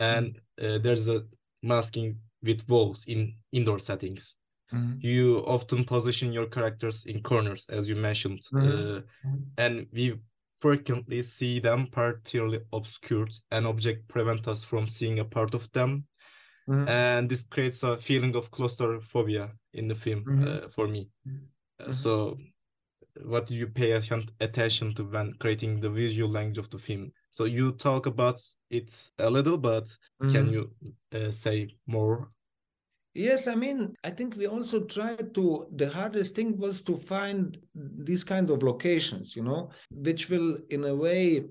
and 0.00 0.40
uh, 0.62 0.78
there's 0.78 1.08
a 1.08 1.24
masking 1.62 2.16
with 2.42 2.66
walls 2.68 3.04
in 3.06 3.34
indoor 3.52 3.78
settings. 3.78 4.36
Mhm. 4.72 5.02
You 5.02 5.44
often 5.46 5.84
position 5.84 6.32
your 6.32 6.46
characters 6.46 7.04
in 7.04 7.22
corners, 7.22 7.66
as 7.68 7.88
you 7.90 7.96
mentioned, 7.96 8.40
Mhm. 8.52 8.62
uh, 8.62 9.02
and 9.58 9.86
we 9.92 10.18
frequently 10.62 11.22
see 11.24 11.58
them 11.60 11.88
partially 11.88 12.60
obscured. 12.72 13.32
An 13.50 13.66
object 13.66 14.08
prevent 14.08 14.48
us 14.48 14.64
from 14.64 14.86
seeing 14.86 15.18
a 15.18 15.24
part 15.24 15.54
of 15.54 15.70
them, 15.72 16.06
Mhm. 16.66 16.88
and 16.88 17.30
this 17.30 17.44
creates 17.44 17.82
a 17.82 17.96
feeling 17.98 18.36
of 18.36 18.50
claustrophobia 18.50 19.52
in 19.72 19.88
the 19.88 19.94
film 19.94 20.26
Mhm. 20.26 20.62
uh, 20.64 20.68
for 20.68 20.88
me. 20.88 21.10
Uh, 21.80 21.86
Mhm. 21.86 21.92
So, 21.92 22.38
what 23.22 23.46
do 23.48 23.54
you 23.54 23.68
pay 23.68 23.92
attention 23.92 24.94
to 24.94 25.04
when 25.04 25.34
creating 25.34 25.80
the 25.80 25.90
visual 25.90 26.30
language 26.30 26.58
of 26.58 26.70
the 26.70 26.78
film? 26.78 27.12
So 27.30 27.44
you 27.44 27.72
talk 27.72 28.06
about 28.06 28.40
it 28.70 29.10
a 29.18 29.30
little, 29.30 29.58
but 29.58 29.96
can 30.28 30.46
Mhm. 30.46 30.52
you 30.52 30.74
uh, 31.12 31.30
say 31.30 31.76
more? 31.86 32.32
Yes, 33.14 33.46
I 33.46 33.54
mean, 33.54 33.94
I 34.02 34.10
think 34.10 34.36
we 34.36 34.46
also 34.46 34.84
tried 34.84 35.34
to, 35.34 35.66
the 35.76 35.90
hardest 35.90 36.34
thing 36.34 36.56
was 36.56 36.80
to 36.82 36.96
find 36.96 37.58
these 37.74 38.24
kind 38.24 38.48
of 38.48 38.62
locations, 38.62 39.36
you 39.36 39.42
know, 39.42 39.70
which 39.90 40.30
will, 40.30 40.56
in 40.70 40.84
a 40.84 40.94
way, 40.94 41.44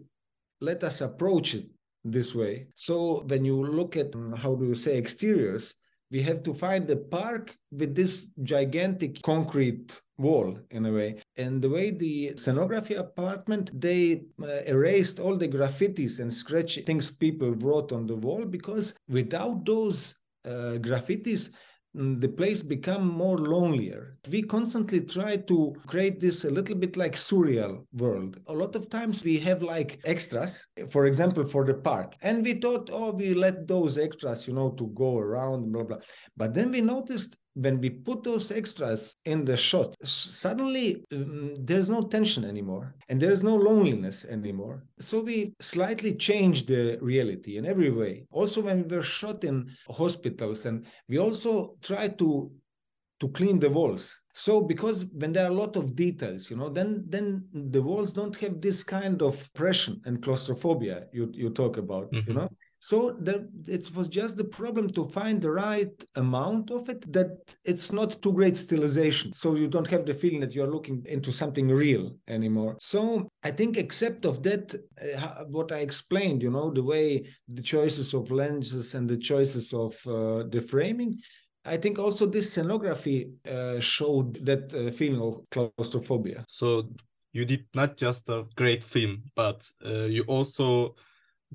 let 0.60 0.84
us 0.84 1.01
approach 1.01 1.53
it 1.53 1.68
this 2.03 2.34
way. 2.34 2.68
So 2.75 3.24
when 3.27 3.46
you 3.46 3.63
look 3.63 3.96
at, 3.96 4.15
um, 4.15 4.34
how 4.34 4.56
do 4.56 4.65
you 4.65 4.75
say, 4.75 4.98
exteriors, 4.98 5.75
we 6.10 6.22
have 6.24 6.44
to 6.44 6.53
find 6.53 6.88
the 6.88 6.98
park 6.98 7.56
with 7.72 7.96
this 7.96 8.27
gigantic 8.44 9.22
concrete 9.22 10.01
wall 10.18 10.58
in 10.72 10.86
a 10.86 10.91
way 10.91 11.22
and 11.38 11.62
the 11.62 11.70
way 11.70 11.89
the 11.89 12.32
scenography 12.32 13.00
apartment 13.00 13.72
they 13.80 14.22
uh, 14.44 14.62
erased 14.68 15.20
all 15.20 15.38
the 15.38 15.48
graffitis 15.48 16.20
and 16.20 16.32
scratch 16.32 16.77
things 16.86 17.10
people 17.10 17.51
wrote 17.56 17.91
on 17.91 18.06
the 18.06 18.15
wall 18.15 18.46
because 18.46 18.94
without 19.08 19.65
those 19.65 20.13
uh, 20.45 20.77
graffitis 20.79 21.50
mm, 21.95 22.19
the 22.19 22.27
place 22.27 22.63
become 22.63 23.07
more 23.07 23.38
lonelier. 23.38 24.17
We 24.29 24.43
constantly 24.43 25.01
try 25.01 25.38
to 25.38 25.75
create 25.88 26.19
this 26.19 26.45
a 26.45 26.50
little 26.50 26.75
bit 26.75 26.98
like 26.98 27.15
surreal 27.15 27.86
world. 27.93 28.39
A 28.48 28.53
lot 28.53 28.75
of 28.75 28.89
times 28.89 29.24
we 29.24 29.38
have 29.39 29.62
like 29.62 30.00
extras 30.05 30.67
for 30.89 31.05
example 31.05 31.45
for 31.48 31.65
the 31.65 31.75
park. 31.75 32.15
And 32.21 32.43
we 32.43 32.53
thought 32.55 32.89
oh 32.91 33.12
we 33.12 33.33
let 33.33 33.67
those 33.67 33.98
extras 33.98 34.48
you 34.48 34.53
know 34.53 34.71
to 34.71 34.88
go 34.95 35.17
around 35.17 35.71
blah 35.71 35.83
blah. 35.83 35.98
But 36.38 36.53
then 36.53 36.71
we 36.71 36.81
noticed 36.81 37.36
when 37.53 37.79
we 37.81 37.89
put 37.89 38.24
those 38.24 38.51
extras 38.51 39.15
in 39.25 39.43
the 39.43 39.58
shot 39.58 39.96
suddenly 40.03 41.03
um, 41.12 41.53
there's 41.60 41.89
no 41.89 42.01
tension 42.03 42.46
anymore 42.46 42.96
and 43.10 43.22
there's 43.22 43.43
no 43.43 43.55
loneliness 43.55 44.24
anymore. 44.25 44.86
So 45.00 45.22
we 45.22 45.53
slightly 45.60 46.15
changed 46.15 46.67
the 46.70 46.98
reality 47.01 47.58
in 47.58 47.65
every 47.65 47.91
way. 47.91 48.25
Also 48.31 48.62
when 48.62 48.88
we 48.88 48.96
were 48.96 49.03
shot 49.03 49.43
in 49.43 49.70
hospitals 49.89 50.65
and 50.65 50.86
we 51.10 51.20
also 51.20 51.75
tried 51.81 52.17
to 52.20 52.51
to 53.20 53.27
clean 53.29 53.60
the 53.60 53.70
walls. 53.70 54.20
So 54.34 54.62
because 54.62 55.05
when 55.05 55.31
there 55.34 55.46
are 55.46 55.51
a 55.51 55.53
lot 55.53 55.75
of 55.75 55.96
details 55.96 56.50
you 56.50 56.55
know 56.58 56.70
then 56.70 57.03
then 57.08 57.46
the 57.53 57.81
walls 57.81 58.13
don't 58.13 58.36
have 58.38 58.62
this 58.62 58.84
kind 58.84 59.22
of 59.22 59.51
pressure 59.53 59.93
and 60.05 60.24
claustrophobia 60.24 61.05
you 61.12 61.29
you 61.34 61.50
talk 61.50 61.77
about 61.77 62.08
you 62.13 62.22
Mhm. 62.34 62.36
know 62.36 62.50
so 62.84 63.16
it 63.68 63.96
was 63.96 64.08
just 64.08 64.38
the 64.38 64.44
problem 64.44 64.90
to 64.90 65.06
find 65.10 65.40
the 65.40 65.52
right 65.52 66.04
amount 66.16 66.72
of 66.72 66.90
it 66.90 67.02
that 67.14 67.30
it's 67.64 67.92
not 67.92 68.20
too 68.24 68.34
great 68.34 68.56
stylization 68.56 69.36
so 69.36 69.56
you 69.56 69.68
don't 69.68 69.86
have 69.86 70.04
the 70.04 70.14
feeling 70.14 70.40
that 70.40 70.54
you're 70.56 70.74
looking 70.76 71.06
into 71.06 71.32
something 71.32 71.68
real 71.68 72.16
anymore 72.28 72.76
so 72.82 73.28
i 73.44 73.52
think 73.52 73.78
except 73.78 74.26
of 74.26 74.42
that 74.42 74.74
uh, 75.00 75.44
what 75.46 75.72
i 75.72 75.78
explained 75.78 76.42
you 76.42 76.50
know 76.50 76.72
the 76.72 76.84
way 76.84 77.24
the 77.54 77.62
choices 77.62 78.16
of 78.16 78.32
lenses 78.32 78.96
and 78.96 79.08
the 79.08 79.18
choices 79.18 79.74
of 79.74 79.94
uh, 80.08 80.44
the 80.50 80.62
framing 80.68 81.18
I 81.64 81.78
think 81.78 82.00
also 82.00 82.26
this 82.26 82.56
scenography 82.56 83.30
uh, 83.48 83.80
showed 83.80 84.44
that 84.44 84.74
uh, 84.74 84.90
feeling 84.90 85.22
of 85.22 85.44
claustrophobia. 85.52 86.44
So 86.48 86.90
you 87.34 87.46
did 87.46 87.66
not 87.76 87.98
just 87.98 88.28
a 88.30 88.46
great 88.56 88.84
film, 88.84 89.22
but 89.36 89.70
uh, 89.86 90.06
you 90.06 90.24
also 90.24 90.96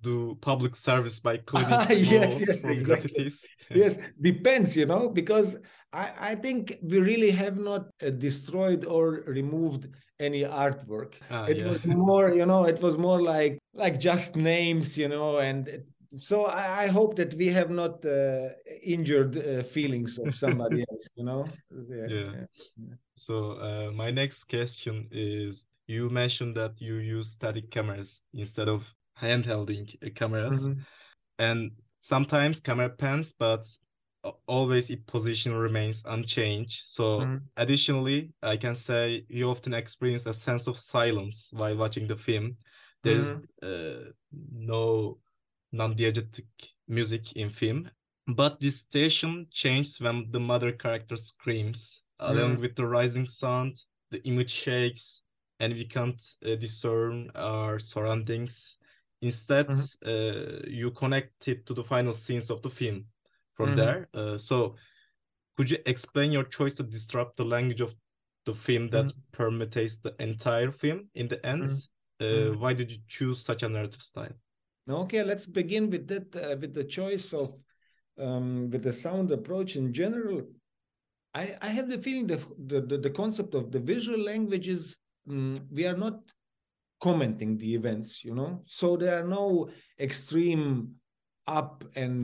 do 0.01 0.37
public 0.41 0.77
service 0.77 1.21
by 1.21 1.37
cleaning 1.47 1.71
Ah, 1.71 1.91
yes, 1.91 2.41
yes, 2.41 2.65
exactly. 2.65 2.85
graffitis. 2.85 3.45
Yes, 3.75 3.99
depends, 4.21 4.77
you 4.77 4.87
know, 4.87 5.09
because 5.09 5.57
I, 5.93 6.13
I 6.19 6.35
think 6.35 6.79
we 6.83 6.99
really 6.99 7.31
have 7.31 7.59
not 7.59 7.89
uh, 8.03 8.11
destroyed 8.11 8.85
or 8.85 9.25
removed 9.27 9.89
any 10.21 10.43
artwork. 10.43 11.15
Ah, 11.31 11.47
it 11.47 11.59
yeah. 11.59 11.71
was 11.71 11.85
more, 12.09 12.33
you 12.33 12.47
know, 12.47 12.65
it 12.65 12.81
was 12.81 12.97
more 12.99 13.21
like 13.23 13.59
like 13.75 14.01
just 14.01 14.37
names, 14.37 14.97
you 14.97 15.09
know, 15.09 15.39
and 15.39 15.69
it- 15.69 15.87
so 16.19 16.47
I, 16.47 16.85
I 16.85 16.87
hope 16.87 17.17
that 17.17 17.35
we 17.35 17.49
have 17.49 17.69
not 17.69 18.03
uh, 18.07 18.49
injured 18.83 19.37
uh, 19.37 19.63
feelings 19.63 20.19
of 20.19 20.35
somebody 20.35 20.83
else, 20.91 21.07
you 21.15 21.25
know. 21.25 21.47
Yeah. 22.07 22.47
So 23.15 23.53
uh, 23.53 23.91
my 23.93 24.11
next 24.11 24.45
question 24.45 25.09
is: 25.11 25.67
You 25.87 26.09
mentioned 26.09 26.57
that 26.57 26.81
you 26.81 26.95
use 26.97 27.33
static 27.33 27.71
cameras 27.71 28.23
instead 28.33 28.69
of 28.69 28.95
handhelding 29.21 29.97
uh, 30.05 30.11
cameras, 30.15 30.61
Mhm. 30.61 30.85
and 31.39 31.71
sometimes 32.01 32.61
camera 32.61 32.91
pans, 32.91 33.33
but 33.33 33.67
always 34.47 34.91
its 34.91 35.05
position 35.07 35.55
remains 35.55 36.05
unchanged. 36.05 36.83
So 36.87 37.21
Mhm. 37.21 37.43
additionally, 37.57 38.33
I 38.43 38.57
can 38.57 38.75
say 38.75 39.25
you 39.29 39.49
often 39.51 39.75
experience 39.75 40.27
a 40.27 40.35
sense 40.35 40.67
of 40.67 40.79
silence 40.79 41.51
while 41.53 41.77
watching 41.77 42.09
the 42.09 42.17
film. 42.17 42.57
There 43.03 43.15
is 43.15 43.35
Mhm. 43.35 43.47
uh, 43.63 44.13
no 44.53 45.21
non-diegetic 45.73 46.47
music 46.89 47.33
in 47.33 47.51
film, 47.51 47.91
but 48.27 48.61
this 48.61 48.77
station 48.79 49.47
changes 49.51 50.01
when 50.01 50.31
the 50.31 50.41
mother 50.41 50.73
character 50.73 51.17
screams. 51.17 52.03
Along 52.19 52.57
Mhm. 52.57 52.61
with 52.61 52.75
the 52.77 52.87
rising 52.87 53.29
sound, 53.29 53.77
the 54.11 54.23
image 54.25 54.51
shakes, 54.51 55.23
and 55.61 55.73
we 55.75 55.85
can't 55.85 56.21
uh, 56.45 56.55
discern 56.57 57.31
our 57.35 57.79
surroundings. 57.79 58.79
Instead, 59.23 59.69
Mhm. 59.69 59.97
uh, 60.07 60.69
you 60.69 60.91
connect 60.91 61.49
it 61.49 61.67
to 61.67 61.75
the 61.75 61.83
final 61.83 62.13
scenes 62.13 62.51
of 62.51 62.61
the 62.63 62.71
film 62.71 63.07
from 63.55 63.71
Mhm. 63.71 63.77
there. 63.77 64.09
Uh, 64.13 64.39
so, 64.39 64.77
could 65.57 65.71
you 65.71 65.79
explain 65.87 66.33
your 66.33 66.45
choice 66.45 66.75
to 66.75 66.83
disrupt 66.83 67.37
the 67.37 67.45
language 67.45 67.81
of 67.81 67.95
the 68.45 68.55
film 68.55 68.89
that 68.91 69.13
permeates 69.33 69.97
the 69.97 70.15
entire 70.19 70.71
film 70.71 71.09
in 71.15 71.29
the 71.29 71.45
end? 71.45 71.89
Uh, 72.21 72.25
Mhm. 72.25 72.59
why 72.61 72.75
did 72.75 72.91
you 72.91 72.99
choose 73.09 73.43
such 73.43 73.63
a 73.63 73.69
narrative 73.69 74.03
style? 74.03 74.35
Okay, 74.89 75.23
let's 75.25 75.47
begin 75.47 75.91
with 75.91 76.07
that, 76.09 76.37
uh, 76.37 76.57
with 76.61 76.73
the 76.75 76.85
choice 76.85 77.33
of, 77.33 77.53
um, 78.19 78.71
with 78.71 78.83
the 78.83 78.93
sound 78.93 79.33
approach 79.33 79.77
in 79.77 79.93
general. 79.93 80.47
I, 81.35 81.57
I 81.61 81.69
have 81.69 81.89
the 81.89 81.99
feeling 81.99 82.27
that 82.29 82.41
the, 82.57 82.81
the, 82.81 82.99
the 82.99 83.11
concept 83.11 83.55
of 83.55 83.73
the 83.73 83.81
visual 83.81 84.19
language 84.19 84.69
is 84.69 84.97
mm, 85.29 85.59
we 85.71 85.87
are 85.87 85.97
not 85.97 86.33
commenting 87.07 87.51
the 87.59 87.71
events, 87.81 88.09
you 88.27 88.35
know, 88.39 88.53
so 88.79 88.87
there 88.97 89.15
are 89.19 89.29
no 89.41 89.45
extreme 90.09 90.67
up 91.61 91.85
and 91.95 92.19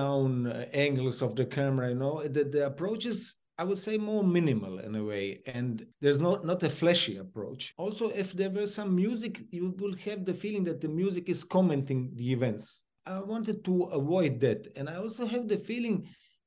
down 0.00 0.46
uh, 0.46 0.66
angles 0.86 1.18
of 1.22 1.30
the 1.38 1.46
camera, 1.58 1.86
you 1.88 2.00
know, 2.04 2.14
the, 2.36 2.44
the 2.54 2.62
approach 2.72 3.02
is 3.12 3.18
I 3.58 3.64
would 3.64 3.78
say 3.78 3.96
more 3.96 4.22
minimal 4.22 4.80
in 4.80 4.94
a 4.96 5.04
way, 5.12 5.40
and 5.46 5.86
there's 6.02 6.20
not 6.20 6.44
not 6.44 6.62
a 6.62 6.76
flashy 6.80 7.16
approach. 7.16 7.72
Also, 7.78 8.04
if 8.10 8.28
there 8.32 8.50
were 8.50 8.66
some 8.66 8.94
music, 8.94 9.32
you 9.50 9.74
will 9.80 9.96
have 10.08 10.20
the 10.24 10.34
feeling 10.34 10.64
that 10.64 10.80
the 10.80 10.92
music 11.02 11.28
is 11.34 11.42
commenting 11.56 12.00
the 12.18 12.28
events. 12.36 12.64
I 13.06 13.20
wanted 13.20 13.58
to 13.64 13.74
avoid 14.00 14.40
that, 14.40 14.60
and 14.76 14.88
I 14.92 14.96
also 14.96 15.24
have 15.26 15.48
the 15.48 15.56
feeling 15.70 15.96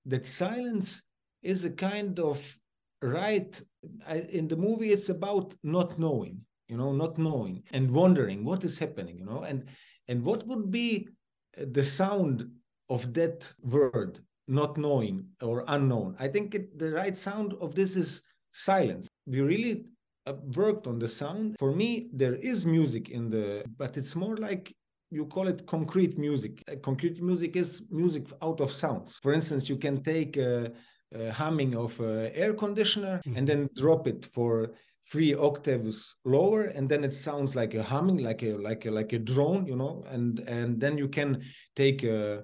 that 0.06 0.28
silence 0.28 1.02
is 1.42 1.66
a 1.66 1.72
kind 1.90 2.20
of 2.20 2.38
right. 3.02 3.52
In 4.30 4.48
the 4.48 4.58
movie, 4.68 4.92
it's 4.92 5.10
about 5.10 5.56
not 5.64 5.98
knowing, 5.98 6.36
you 6.70 6.78
know, 6.78 6.92
not 6.94 7.18
knowing 7.18 7.64
and 7.72 7.92
wondering 7.92 8.46
what 8.46 8.64
is 8.64 8.80
happening, 8.80 9.18
you 9.18 9.26
know, 9.26 9.44
and 9.44 9.66
and 10.08 10.24
what 10.24 10.46
would 10.48 10.72
be 10.72 11.08
the 11.58 11.84
sound 11.84 12.50
of 12.90 13.14
that 13.14 13.52
word 13.62 14.20
not 14.50 14.78
knowing 14.78 15.26
or 15.42 15.64
unknown. 15.68 16.16
I 16.20 16.28
think 16.28 16.56
it, 16.56 16.78
the 16.78 16.92
right 16.92 17.16
sound 17.16 17.54
of 17.62 17.76
this 17.76 17.96
is 17.96 18.22
silence. 18.52 19.08
We 19.28 19.42
really 19.42 19.86
uh, 20.26 20.34
worked 20.56 20.88
on 20.88 20.98
the 20.98 21.08
sound. 21.08 21.56
For 21.60 21.72
me, 21.72 22.10
there 22.14 22.36
is 22.36 22.66
music 22.66 23.10
in 23.10 23.30
the, 23.30 23.64
but 23.78 23.96
it's 23.96 24.16
more 24.16 24.38
like 24.38 24.76
you 25.12 25.26
call 25.26 25.48
it 25.48 25.68
concrete 25.68 26.18
music. 26.18 26.64
Uh, 26.68 26.76
concrete 26.82 27.22
music 27.22 27.56
is 27.56 27.86
music 27.92 28.26
out 28.42 28.60
of 28.60 28.72
sounds. 28.72 29.20
For 29.22 29.34
instance, 29.34 29.70
you 29.70 29.78
can 29.78 30.02
take 30.02 30.36
a, 30.38 30.72
a 31.14 31.32
humming 31.32 31.76
of 31.76 32.00
an 32.00 32.32
air 32.34 32.54
conditioner 32.54 33.22
and 33.36 33.48
then 33.48 33.70
drop 33.76 34.08
it 34.08 34.26
for 34.34 34.72
three 35.12 35.34
octaves 35.34 36.16
lower 36.26 36.66
and 36.66 36.88
then 36.88 37.04
it 37.04 37.14
sounds 37.14 37.56
like 37.56 37.74
a 37.74 37.84
humming 37.84 38.18
like 38.18 38.44
a 38.44 38.54
like 38.54 38.86
a 38.86 38.92
like 38.92 39.14
a 39.14 39.20
drone 39.20 39.66
you 39.66 39.76
know 39.76 40.04
and 40.10 40.40
and 40.42 40.80
then 40.80 40.98
you 40.98 41.08
can 41.08 41.42
take 41.76 42.04
a 42.04 42.44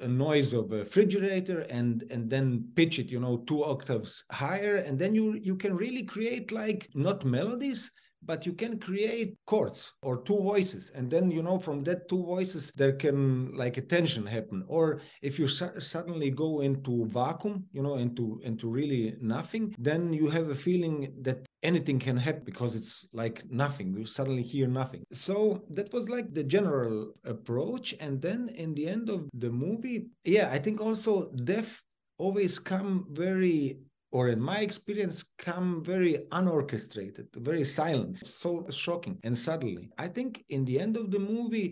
a 0.00 0.08
noise 0.08 0.54
of 0.54 0.72
a 0.72 0.78
refrigerator 0.78 1.60
and 1.62 2.04
and 2.10 2.30
then 2.30 2.66
pitch 2.74 2.98
it 2.98 3.10
you 3.10 3.20
know 3.20 3.38
two 3.46 3.64
octaves 3.64 4.24
higher 4.30 4.76
and 4.76 4.98
then 4.98 5.14
you 5.14 5.34
you 5.34 5.56
can 5.56 5.76
really 5.76 6.04
create 6.04 6.52
like 6.52 6.88
not 6.94 7.24
melodies 7.24 7.90
but 8.24 8.46
you 8.46 8.52
can 8.52 8.78
create 8.78 9.36
chords 9.46 9.92
or 10.02 10.22
two 10.22 10.38
voices 10.38 10.90
and 10.94 11.10
then 11.10 11.30
you 11.30 11.42
know 11.42 11.58
from 11.58 11.82
that 11.84 12.08
two 12.08 12.24
voices 12.24 12.72
there 12.76 12.92
can 12.92 13.54
like 13.56 13.76
a 13.76 13.82
tension 13.82 14.26
happen. 14.26 14.64
Or 14.68 15.00
if 15.22 15.38
you 15.38 15.48
su- 15.48 15.78
suddenly 15.78 16.30
go 16.30 16.60
into 16.60 17.06
vacuum 17.06 17.64
you 17.72 17.82
know 17.82 17.96
into 17.96 18.40
into 18.44 18.68
really 18.68 19.16
nothing 19.20 19.74
then 19.78 20.12
you 20.12 20.28
have 20.28 20.50
a 20.50 20.54
feeling 20.54 21.12
that 21.22 21.46
anything 21.62 21.98
can 21.98 22.16
happen 22.16 22.42
because 22.44 22.74
it's 22.74 23.06
like 23.12 23.42
nothing. 23.50 23.94
You 23.96 24.06
suddenly 24.06 24.42
hear 24.42 24.66
nothing. 24.66 25.02
So 25.12 25.64
that 25.70 25.92
was 25.92 26.10
like 26.10 26.34
the 26.34 26.44
general 26.44 27.12
approach. 27.24 27.94
And 28.00 28.20
then 28.20 28.50
in 28.54 28.74
the 28.74 28.86
end 28.88 29.08
of 29.08 29.28
the 29.34 29.50
movie 29.50 30.06
yeah 30.24 30.48
i 30.50 30.58
think 30.58 30.80
also 30.80 31.30
death 31.44 31.80
always 32.18 32.58
come 32.58 33.06
very 33.10 33.78
or 34.14 34.28
in 34.34 34.40
my 34.40 34.58
experience 34.68 35.18
come 35.38 35.82
very 35.92 36.14
unorchestrated 36.38 37.26
very 37.50 37.64
silent 37.64 38.14
so 38.42 38.50
shocking. 38.70 39.16
And 39.26 39.36
suddenly 39.48 39.84
i 39.98 40.08
think 40.16 40.30
in 40.56 40.64
the 40.64 40.76
end 40.84 40.94
of 40.96 41.10
the 41.10 41.22
movie 41.34 41.70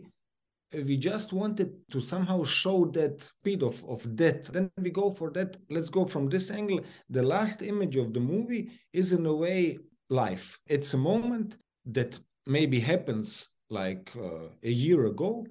we 0.90 0.96
just 0.96 1.32
wanted 1.32 1.70
to 1.92 2.00
somehow 2.00 2.38
show 2.44 2.78
that 2.86 3.22
speed 3.22 3.62
of, 3.62 3.84
of 3.84 4.00
death. 4.16 4.44
Then 4.50 4.70
we 4.80 4.88
go 4.88 5.10
for 5.10 5.28
that. 5.32 5.58
Let's 5.68 5.90
go 5.90 6.06
from 6.06 6.30
this 6.30 6.50
angle. 6.50 6.80
The 7.10 7.22
last 7.22 7.60
image 7.60 7.96
of 7.96 8.14
the 8.14 8.20
movie 8.20 8.70
is 8.94 9.12
in 9.12 9.26
a 9.26 9.34
way 9.34 9.76
life. 10.08 10.58
It's 10.66 10.94
a 10.94 10.96
moment 10.96 11.58
that 11.84 12.18
maybe 12.46 12.80
happens 12.80 13.50
like 13.68 14.10
uh, 14.16 14.48
a 14.62 14.70
year 14.70 15.04
ago 15.12 15.46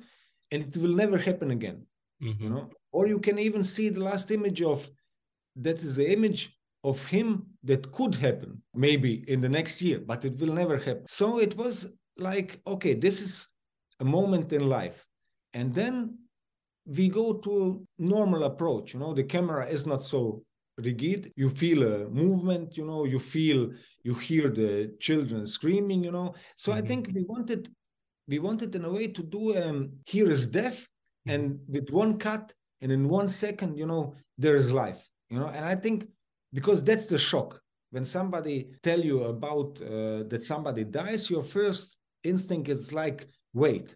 and 0.50 0.64
it 0.64 0.76
will 0.82 0.96
never 0.96 1.20
happen 1.20 1.52
again 1.52 1.86
mm-hmm. 2.22 2.44
you 2.44 2.50
know? 2.50 2.70
Or 2.92 3.08
you 3.08 3.20
can 3.20 3.40
even 3.40 3.64
see 3.64 3.90
the 3.90 4.04
last 4.04 4.32
image 4.32 4.62
of 4.62 4.90
that 5.56 5.80
is 5.80 5.96
the 5.96 6.12
image 6.12 6.54
of 6.84 7.06
him 7.06 7.46
that 7.64 7.92
could 7.92 8.16
happen 8.16 8.62
maybe 8.74 9.24
in 9.28 9.42
the 9.42 9.50
next 9.50 9.82
year 9.82 10.00
but 10.06 10.26
it 10.26 10.38
will 10.40 10.54
never 10.54 10.78
happen. 10.78 11.06
So 11.08 11.40
it 11.40 11.56
was 11.56 11.94
like 12.18 12.60
okay 12.66 12.94
this 12.94 13.22
is 13.22 13.48
a 14.00 14.06
moment 14.06 14.52
in 14.54 14.68
life. 14.68 15.06
And 15.54 15.74
then 15.74 16.18
we 16.86 17.10
go 17.10 17.34
to 17.34 17.86
normal 18.00 18.44
approach 18.46 18.94
you 18.94 19.00
know 19.00 19.14
the 19.14 19.24
camera 19.24 19.66
is 19.68 19.86
not 19.86 20.04
so 20.04 20.44
rigid. 20.78 21.32
You 21.36 21.50
feel 21.50 21.84
a 21.84 22.10
movement 22.10 22.78
you 22.78 22.86
know 22.86 23.06
you 23.06 23.20
feel 23.20 23.70
you 24.04 24.14
hear 24.16 24.50
the 24.50 24.96
children 25.00 25.46
screaming 25.46 26.04
you 26.04 26.12
know. 26.12 26.34
So 26.56 26.72
mm-hmm. 26.72 26.84
i 26.84 26.88
think 26.88 27.12
we 27.14 27.24
wanted 27.24 27.70
we 28.28 28.40
wanted 28.40 28.76
in 28.76 28.86
a 28.86 28.92
way 28.92 29.08
to 29.08 29.24
do 29.24 29.58
um 29.62 29.92
here 30.06 30.30
is 30.30 30.48
death 30.48 30.80
mm-hmm. 30.80 31.32
and 31.32 31.60
with 31.68 31.90
one 31.90 32.18
cut 32.18 32.54
and 32.82 32.92
in 32.92 33.08
one 33.08 33.30
second 33.30 33.78
you 33.78 33.86
know 33.86 34.16
there 34.38 34.56
is 34.56 34.72
life 34.72 35.08
you 35.30 35.40
know. 35.40 35.48
And 35.48 35.66
i 35.66 35.76
think 35.76 36.08
because 36.54 36.84
that's 36.84 37.06
the 37.06 37.18
shock 37.18 37.62
when 37.92 38.06
somebody 38.06 38.70
tell 38.84 39.00
you 39.00 39.24
about 39.24 39.82
uh, 39.82 40.24
that 40.30 40.44
somebody 40.44 40.84
dies 40.84 41.30
your 41.30 41.44
first 41.44 41.98
instinct 42.24 42.70
is 42.70 42.94
like 42.94 43.28
wait 43.54 43.96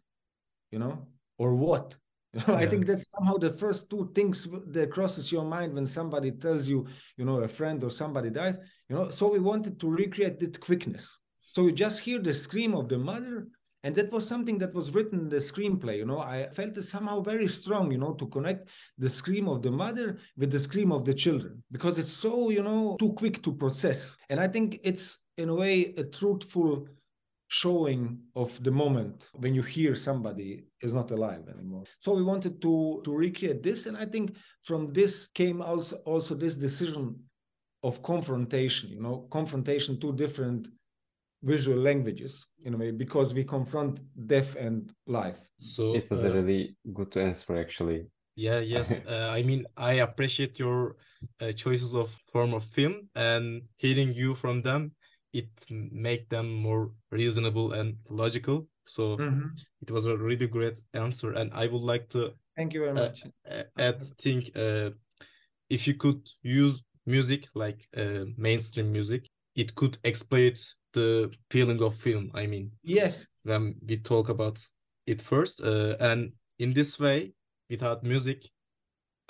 you 0.72 0.80
know 0.80 1.08
or 1.38 1.56
what 1.56 1.96
you 2.36 2.42
know, 2.48 2.60
yeah. 2.60 2.66
I 2.66 2.68
think 2.68 2.86
that's 2.86 3.10
somehow 3.12 3.38
the 3.38 3.54
first 3.54 3.90
two 3.90 4.12
things 4.14 4.46
that 4.68 4.92
crosses 4.92 5.32
your 5.32 5.46
mind 5.46 5.74
when 5.74 5.86
somebody 5.86 6.32
tells 6.34 6.68
you, 6.68 6.86
you 7.16 7.24
know, 7.24 7.38
a 7.38 7.48
friend 7.48 7.82
or 7.82 7.90
somebody 7.90 8.30
dies. 8.30 8.58
You 8.90 8.96
know, 8.98 9.08
so 9.08 9.32
we 9.32 9.40
wanted 9.40 9.80
to 9.80 9.90
recreate 9.90 10.42
that 10.42 10.60
quickness. 10.60 11.18
So 11.44 11.62
you 11.62 11.72
just 11.72 12.02
hear 12.02 12.20
the 12.20 12.34
scream 12.34 12.76
of 12.76 12.90
the 12.90 12.98
mother, 12.98 13.48
and 13.86 13.96
that 13.96 14.12
was 14.12 14.28
something 14.28 14.58
that 14.58 14.74
was 14.74 14.90
written 14.96 15.20
in 15.20 15.30
the 15.30 15.38
screenplay. 15.38 15.98
You 15.98 16.08
know, 16.08 16.20
I 16.20 16.48
felt 16.50 16.76
it 16.76 16.86
somehow 16.86 17.22
very 17.22 17.48
strong. 17.48 17.92
You 17.92 18.00
know, 18.00 18.14
to 18.16 18.26
connect 18.26 18.70
the 18.98 19.08
scream 19.08 19.48
of 19.48 19.62
the 19.62 19.70
mother 19.70 20.18
with 20.36 20.52
the 20.52 20.60
scream 20.60 20.92
of 20.92 21.06
the 21.06 21.14
children 21.14 21.64
because 21.72 22.00
it's 22.00 22.12
so 22.12 22.50
you 22.50 22.64
know 22.64 22.98
too 23.00 23.14
quick 23.14 23.44
to 23.44 23.54
process. 23.54 24.18
And 24.30 24.40
I 24.40 24.48
think 24.48 24.80
it's 24.84 25.20
in 25.38 25.50
a 25.50 25.54
way 25.54 25.94
a 25.98 26.04
truthful 26.04 26.88
showing 27.48 28.18
of 28.36 28.50
the 28.64 28.72
moment 28.72 29.30
when 29.36 29.54
you 29.54 29.62
hear 29.62 29.94
somebody 29.94 30.66
is 30.82 30.94
not 30.94 31.12
alive 31.12 31.44
anymore 31.48 31.84
so 32.00 32.12
we 32.12 32.24
wanted 32.24 32.60
to 32.60 33.02
to 33.06 33.14
recreate 33.14 33.62
this 33.62 33.86
and 33.86 33.96
i 33.96 34.04
think 34.04 34.36
from 34.64 34.92
this 34.94 35.28
came 35.28 35.62
also 35.62 35.96
also 36.06 36.34
this 36.34 36.56
decision 36.56 37.16
of 37.84 38.02
confrontation 38.02 38.90
you 38.90 39.00
know 39.00 39.28
confrontation 39.30 40.00
two 40.00 40.14
different 40.14 40.70
visual 41.46 41.78
languages 41.78 42.48
in 42.66 42.74
a 42.74 42.78
way 42.78 42.92
because 42.92 43.34
we 43.34 43.44
confront 43.44 44.00
death 44.28 44.56
and 44.56 44.92
life. 45.06 45.40
So 45.58 45.96
it 45.96 46.10
was 46.10 46.26
uh, 46.26 46.30
a 46.30 46.34
really 46.34 46.76
good 46.94 47.16
answer 47.16 47.58
actually. 47.58 48.08
Yeah 48.36 48.60
yes 48.60 48.92
uh, 49.08 49.30
i 49.32 49.42
mean 49.44 49.66
i 49.78 49.94
appreciate 50.08 50.60
your 50.60 50.98
uh, 51.40 51.54
choices 51.54 51.94
of 51.96 52.10
form 52.34 52.54
of 52.54 52.64
film 52.66 53.08
and 53.16 53.62
hearing 53.78 54.14
you 54.14 54.36
from 54.36 54.62
them. 54.62 54.92
It 55.32 55.50
make 55.70 56.30
them 56.30 56.50
more 56.50 56.92
reasonable 57.12 57.74
and 57.74 57.98
logical. 58.10 58.68
So 58.88 59.18
mm-hmm. 59.18 59.50
it 59.82 59.92
was 59.92 60.06
a 60.06 60.18
really 60.18 60.48
great 60.48 60.78
answer 60.94 61.34
and 61.34 61.54
i 61.54 61.68
would 61.68 61.86
like 61.94 62.10
to 62.10 62.34
thank 62.58 62.74
you 62.74 62.82
very 62.82 62.94
much. 62.94 63.24
uh, 63.50 63.64
add 63.78 64.02
think 64.22 64.52
uh, 64.56 64.90
if 65.70 65.88
you 65.88 65.94
could 65.94 66.22
use 66.42 66.84
music 67.06 67.48
like 67.54 67.88
uh, 67.98 68.26
mainstream 68.38 68.92
music 68.92 69.28
it 69.56 69.74
could 69.76 69.98
explain 70.04 70.54
the 70.96 71.32
feeling 71.52 71.82
of 71.84 71.96
film 71.96 72.32
i 72.34 72.48
mean. 72.48 72.72
Yes. 72.84 73.28
When 73.44 73.76
we 73.88 73.98
talk 73.98 74.30
about 74.30 74.58
it 75.06 75.22
first 75.22 75.62
uh, 75.62 75.96
and 76.00 76.20
in 76.58 76.74
this 76.74 77.00
way 77.00 77.34
without 77.70 78.04
music 78.04 78.40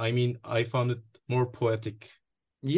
i 0.08 0.12
mean 0.17 0.32
i 0.43 0.63
found 0.63 0.91
it 0.91 1.04
more 1.28 1.45
poetic. 1.45 2.10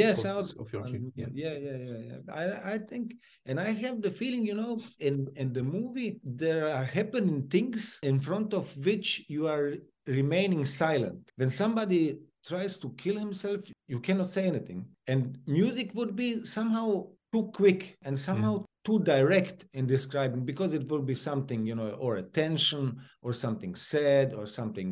Yes 0.02 0.26
of, 0.26 0.52
of 0.60 0.68
your 0.74 0.84
um, 0.84 1.12
yeah. 1.16 1.32
yeah 1.34 1.58
yeah 1.68 1.78
yeah 1.92 2.02
yeah. 2.10 2.20
I 2.42 2.74
i 2.74 2.78
think 2.90 3.16
and 3.48 3.58
i 3.68 3.72
have 3.84 4.02
the 4.02 4.12
feeling 4.12 4.44
you 4.50 4.56
know 4.62 4.74
in 5.00 5.16
in 5.42 5.54
the 5.58 5.64
movie 5.64 6.20
there 6.42 6.68
are 6.76 6.84
happening 6.84 7.48
things 7.56 7.98
in 8.04 8.20
front 8.20 8.54
of 8.54 8.66
which 8.86 9.08
you 9.30 9.48
are 9.48 9.68
remaining 10.08 10.64
silent. 10.66 11.22
When 11.40 11.50
somebody 11.50 12.04
tries 12.50 12.78
to 12.80 12.90
kill 13.02 13.18
himself 13.26 13.60
you 13.88 14.00
cannot 14.00 14.30
say 14.30 14.44
anything. 14.48 14.86
And 15.08 15.38
music 15.46 15.92
would 15.98 16.16
be 16.16 16.46
somehow 16.46 16.88
too 17.34 17.52
quick 17.54 17.98
and 18.06 18.18
somehow 18.18 18.54
yeah. 18.60 18.67
Too 18.88 19.00
direct 19.00 19.66
in 19.74 19.86
describing 19.86 20.44
because 20.52 20.74
it 20.74 20.88
will 20.90 21.06
be 21.12 21.18
something 21.30 21.66
you 21.70 21.76
know 21.76 21.90
or 22.06 22.12
a 22.18 22.28
tension 22.42 22.84
or 23.22 23.34
something 23.34 23.76
sad 23.76 24.34
or 24.34 24.46
something 24.60 24.90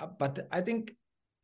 uh, 0.00 0.08
but 0.22 0.34
i 0.52 0.60
think 0.60 0.82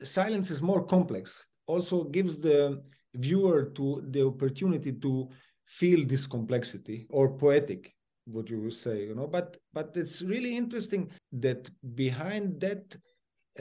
silence 0.02 0.50
is 0.50 0.62
more 0.62 0.84
complex. 0.84 1.46
Also 1.66 2.04
gives 2.04 2.38
the 2.38 2.82
viewer 3.14 3.70
to 3.76 4.02
the 4.10 4.26
opportunity 4.26 4.92
to 4.92 5.28
feel 5.66 6.06
this 6.06 6.26
complexity 6.26 7.06
or 7.08 7.38
poetic 7.38 7.94
what 8.26 8.50
you 8.50 8.60
would 8.60 8.74
say 8.74 9.04
you 9.04 9.14
know 9.14 9.26
but 9.26 9.56
but 9.72 9.92
it's 9.96 10.20
really 10.22 10.56
interesting 10.56 11.10
that 11.32 11.70
behind 11.94 12.60
that 12.60 12.84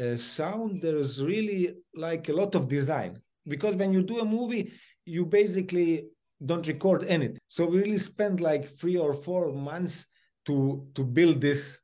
uh, 0.02 0.18
sound 0.18 0.82
there's 0.82 1.24
really 1.24 1.76
like 1.96 2.28
a 2.30 2.34
lot 2.34 2.56
of 2.56 2.68
design. 2.68 3.20
Because 3.46 3.76
when 3.76 3.94
you 3.94 4.02
do 4.02 4.20
a 4.20 4.26
movie 4.26 4.72
you 5.06 5.26
basically 5.26 6.08
don't 6.46 6.68
record 6.68 7.04
anything 7.08 7.40
so 7.48 7.66
we 7.66 7.78
really 7.80 7.98
spend 7.98 8.42
like 8.42 8.78
three 8.78 8.98
or 8.98 9.14
four 9.14 9.52
months 9.52 10.06
to 10.46 10.88
to 10.94 11.04
build 11.04 11.42
this 11.42 11.80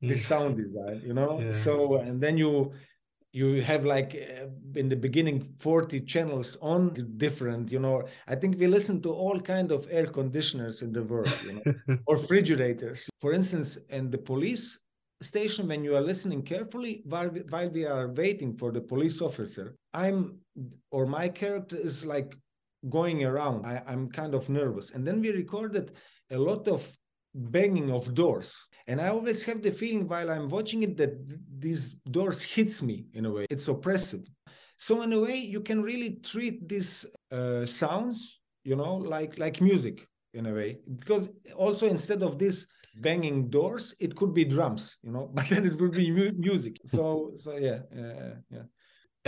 this 0.00 0.22
mm. 0.22 0.26
sound 0.26 0.56
design 0.56 1.02
you 1.04 1.14
know? 1.14 1.40
Yeah. 1.40 1.52
so 1.52 1.96
and 1.96 2.20
then 2.20 2.38
you 2.38 2.72
you 3.32 3.60
have 3.62 3.84
like 3.84 4.14
uh, 4.14 4.46
in 4.74 4.88
the 4.88 4.96
beginning 4.96 5.54
40 5.58 6.00
channels 6.02 6.56
on 6.62 6.94
different 7.18 7.70
you 7.70 7.78
know? 7.78 8.02
I 8.26 8.34
think 8.36 8.58
we 8.58 8.66
listen 8.66 9.02
to 9.02 9.12
all 9.12 9.38
kind 9.40 9.70
of 9.70 9.86
air 9.90 10.06
conditioners 10.06 10.82
in 10.82 10.92
the 10.92 11.02
world 11.02 11.34
you 11.44 11.52
know, 11.54 11.98
or 12.06 12.16
refrigerators. 12.16 13.08
For 13.20 13.32
instance 13.32 13.78
in 13.90 14.10
the 14.10 14.18
police 14.18 14.78
station 15.20 15.66
when 15.66 15.82
you 15.82 15.96
are 15.96 16.00
listening 16.00 16.42
carefully 16.42 17.02
while 17.04 17.28
we, 17.28 17.40
while 17.50 17.68
we 17.68 17.84
are 17.84 18.08
waiting 18.08 18.56
for 18.56 18.70
the 18.70 18.80
police 18.80 19.20
officer 19.20 19.74
i'm 19.92 20.38
or 20.92 21.06
my 21.06 21.28
character 21.28 21.76
is 21.76 22.04
like 22.04 22.36
going 22.88 23.24
around. 23.24 23.66
I, 23.66 23.82
i'm 23.86 24.08
kind 24.10 24.34
of 24.34 24.48
nervous. 24.48 24.92
And 24.92 25.06
then 25.06 25.20
we 25.20 25.30
recorded 25.30 25.92
a 26.30 26.38
lot 26.38 26.68
of 26.68 26.86
banging 27.34 27.90
of 27.90 28.14
doors. 28.14 28.56
And 28.86 29.00
i 29.00 29.08
always 29.08 29.42
have 29.44 29.62
the 29.62 29.70
feeling 29.70 30.08
while 30.08 30.30
i'm 30.30 30.48
watching 30.48 30.82
it 30.82 30.96
that 30.96 31.28
th- 31.28 31.40
these 31.58 31.94
doors 32.10 32.42
hits 32.42 32.82
me 32.82 33.06
in 33.14 33.26
a 33.26 33.30
way. 33.30 33.46
It's 33.50 33.68
oppressive. 33.68 34.24
So 34.78 35.02
in 35.02 35.12
a 35.12 35.20
way 35.20 35.36
you 35.36 35.60
can 35.60 35.82
really 35.82 36.20
treat 36.22 36.68
these 36.68 37.04
uh, 37.32 37.66
sounds 37.66 38.40
you 38.64 38.76
know 38.76 38.94
like 38.96 39.38
like 39.38 39.60
music 39.60 40.06
in 40.34 40.46
a 40.46 40.52
way. 40.52 40.78
Because 40.98 41.30
also 41.56 41.88
instead 41.88 42.22
of 42.22 42.38
this 42.38 42.66
banging 43.00 43.48
doors 43.48 43.94
it 44.00 44.16
could 44.16 44.34
be 44.34 44.44
drums 44.44 44.96
you 45.04 45.12
know 45.12 45.30
but 45.34 45.48
then 45.48 45.66
it 45.66 45.80
would 45.80 45.92
be 45.92 46.10
mu- 46.10 46.32
music. 46.36 46.76
So 46.86 47.32
so 47.36 47.56
yeah 47.56 47.80
uh, 47.96 48.34
yeah 48.50 48.66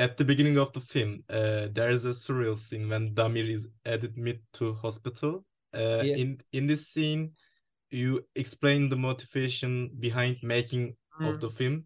at 0.05 0.17
the 0.17 0.25
beginning 0.25 0.57
of 0.59 0.73
the 0.73 0.81
film 0.81 1.13
uh, 1.31 1.65
there 1.77 1.91
is 1.97 2.05
a 2.05 2.15
surreal 2.23 2.59
scene 2.59 2.89
when 2.89 3.15
damir 3.15 3.49
is 3.57 3.69
admitted 3.85 4.43
to 4.53 4.75
hospital 4.75 5.45
uh, 5.75 6.03
yes. 6.03 6.19
in 6.23 6.29
in 6.53 6.67
this 6.67 6.89
scene 6.93 7.33
you 7.91 8.25
explain 8.37 8.89
the 8.89 8.97
motivation 8.97 9.91
behind 9.99 10.37
making 10.43 10.95
mm. 11.21 11.29
of 11.29 11.41
the 11.41 11.51
film. 11.51 11.85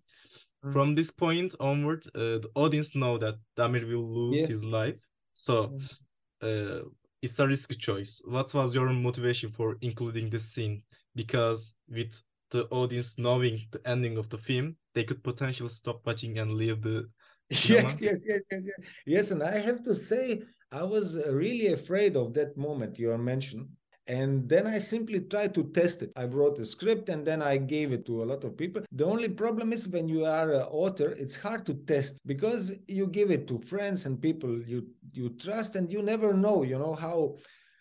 Mm. 0.64 0.72
From 0.72 0.94
this 0.94 1.10
point 1.10 1.54
onward, 1.60 2.06
uh, 2.14 2.38
the 2.44 2.50
audience 2.54 2.94
know 2.94 3.18
that 3.18 3.36
Damir 3.56 3.86
will 3.86 4.08
lose 4.08 4.40
yes. 4.40 4.48
his 4.48 4.64
life. 4.64 4.96
So, 5.32 5.68
mm. 5.68 6.82
uh, 6.82 6.88
it's 7.22 7.38
a 7.38 7.46
risky 7.46 7.76
choice. 7.76 8.20
What 8.26 8.52
was 8.52 8.74
your 8.74 8.88
motivation 8.90 9.50
for 9.50 9.76
including 9.80 10.28
this 10.30 10.44
scene? 10.52 10.82
Because 11.14 11.72
with 11.88 12.20
the 12.50 12.64
audience 12.66 13.18
knowing 13.18 13.62
the 13.70 13.80
ending 13.88 14.18
of 14.18 14.28
the 14.28 14.38
film, 14.38 14.76
they 14.94 15.04
could 15.04 15.24
potentially 15.24 15.70
stop 15.70 16.06
watching 16.06 16.38
and 16.38 16.52
leave 16.52 16.82
the. 16.82 17.08
Yes, 17.50 18.00
yes, 18.00 18.20
yes, 18.26 18.40
yes, 18.50 18.62
yes. 18.64 18.88
Yes, 19.06 19.30
and 19.30 19.42
I 19.42 19.58
have 19.58 19.82
to 19.84 19.94
say, 19.94 20.42
I 20.72 20.82
was 20.82 21.16
uh, 21.16 21.30
really 21.32 21.68
afraid 21.68 22.16
of 22.16 22.34
that 22.34 22.56
moment 22.56 22.98
you 22.98 23.16
mentioned 23.16 23.68
and 24.06 24.46
then 24.46 24.66
I 24.66 24.80
simply 24.80 25.20
tried 25.20 25.54
to 25.54 25.64
test 25.72 26.02
it. 26.02 26.12
I 26.14 26.24
wrote 26.24 26.58
a 26.58 26.66
script 26.66 27.08
and 27.08 27.26
then 27.26 27.40
I 27.40 27.56
gave 27.56 27.90
it 27.90 28.04
to 28.06 28.22
a 28.22 28.26
lot 28.26 28.44
of 28.44 28.54
people. 28.54 28.82
The 28.92 29.06
only 29.06 29.30
problem 29.30 29.72
is 29.72 29.88
when 29.88 30.08
you 30.08 30.26
are 30.26 30.52
an 30.52 30.62
author, 30.70 31.12
it's 31.12 31.36
hard 31.36 31.64
to 31.66 31.74
test 31.74 32.18
because 32.26 32.72
you 32.86 33.06
give 33.06 33.30
it 33.30 33.46
to 33.48 33.58
friends 33.60 34.04
and 34.04 34.20
people 34.20 34.60
you 34.60 34.86
you 35.12 35.30
trust, 35.40 35.76
and 35.76 35.90
you 35.90 36.02
never 36.02 36.34
know, 36.34 36.64
you 36.64 36.78
know 36.78 36.94
how 36.94 37.36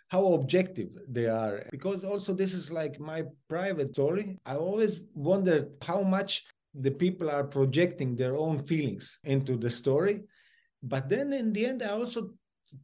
how 0.10 0.34
objective 0.34 0.90
they 1.10 1.26
are. 1.26 1.66
Because 1.72 2.04
also 2.06 2.34
this 2.34 2.54
is 2.54 2.72
like 2.72 3.00
my 3.00 3.24
private 3.50 3.94
story. 3.94 4.38
I 4.46 4.56
always 4.56 5.00
wondered 5.14 5.72
how 5.82 6.04
much 6.04 6.46
the 6.74 6.92
people 6.92 7.30
are 7.30 7.44
projecting 7.44 8.16
their 8.16 8.36
own 8.36 8.60
feelings 8.60 9.20
into 9.24 9.58
the 9.58 9.70
story. 9.70 10.24
But 10.82 11.10
then 11.10 11.32
in 11.34 11.54
the 11.54 11.66
end, 11.66 11.84
I 11.84 11.90
also 11.90 12.32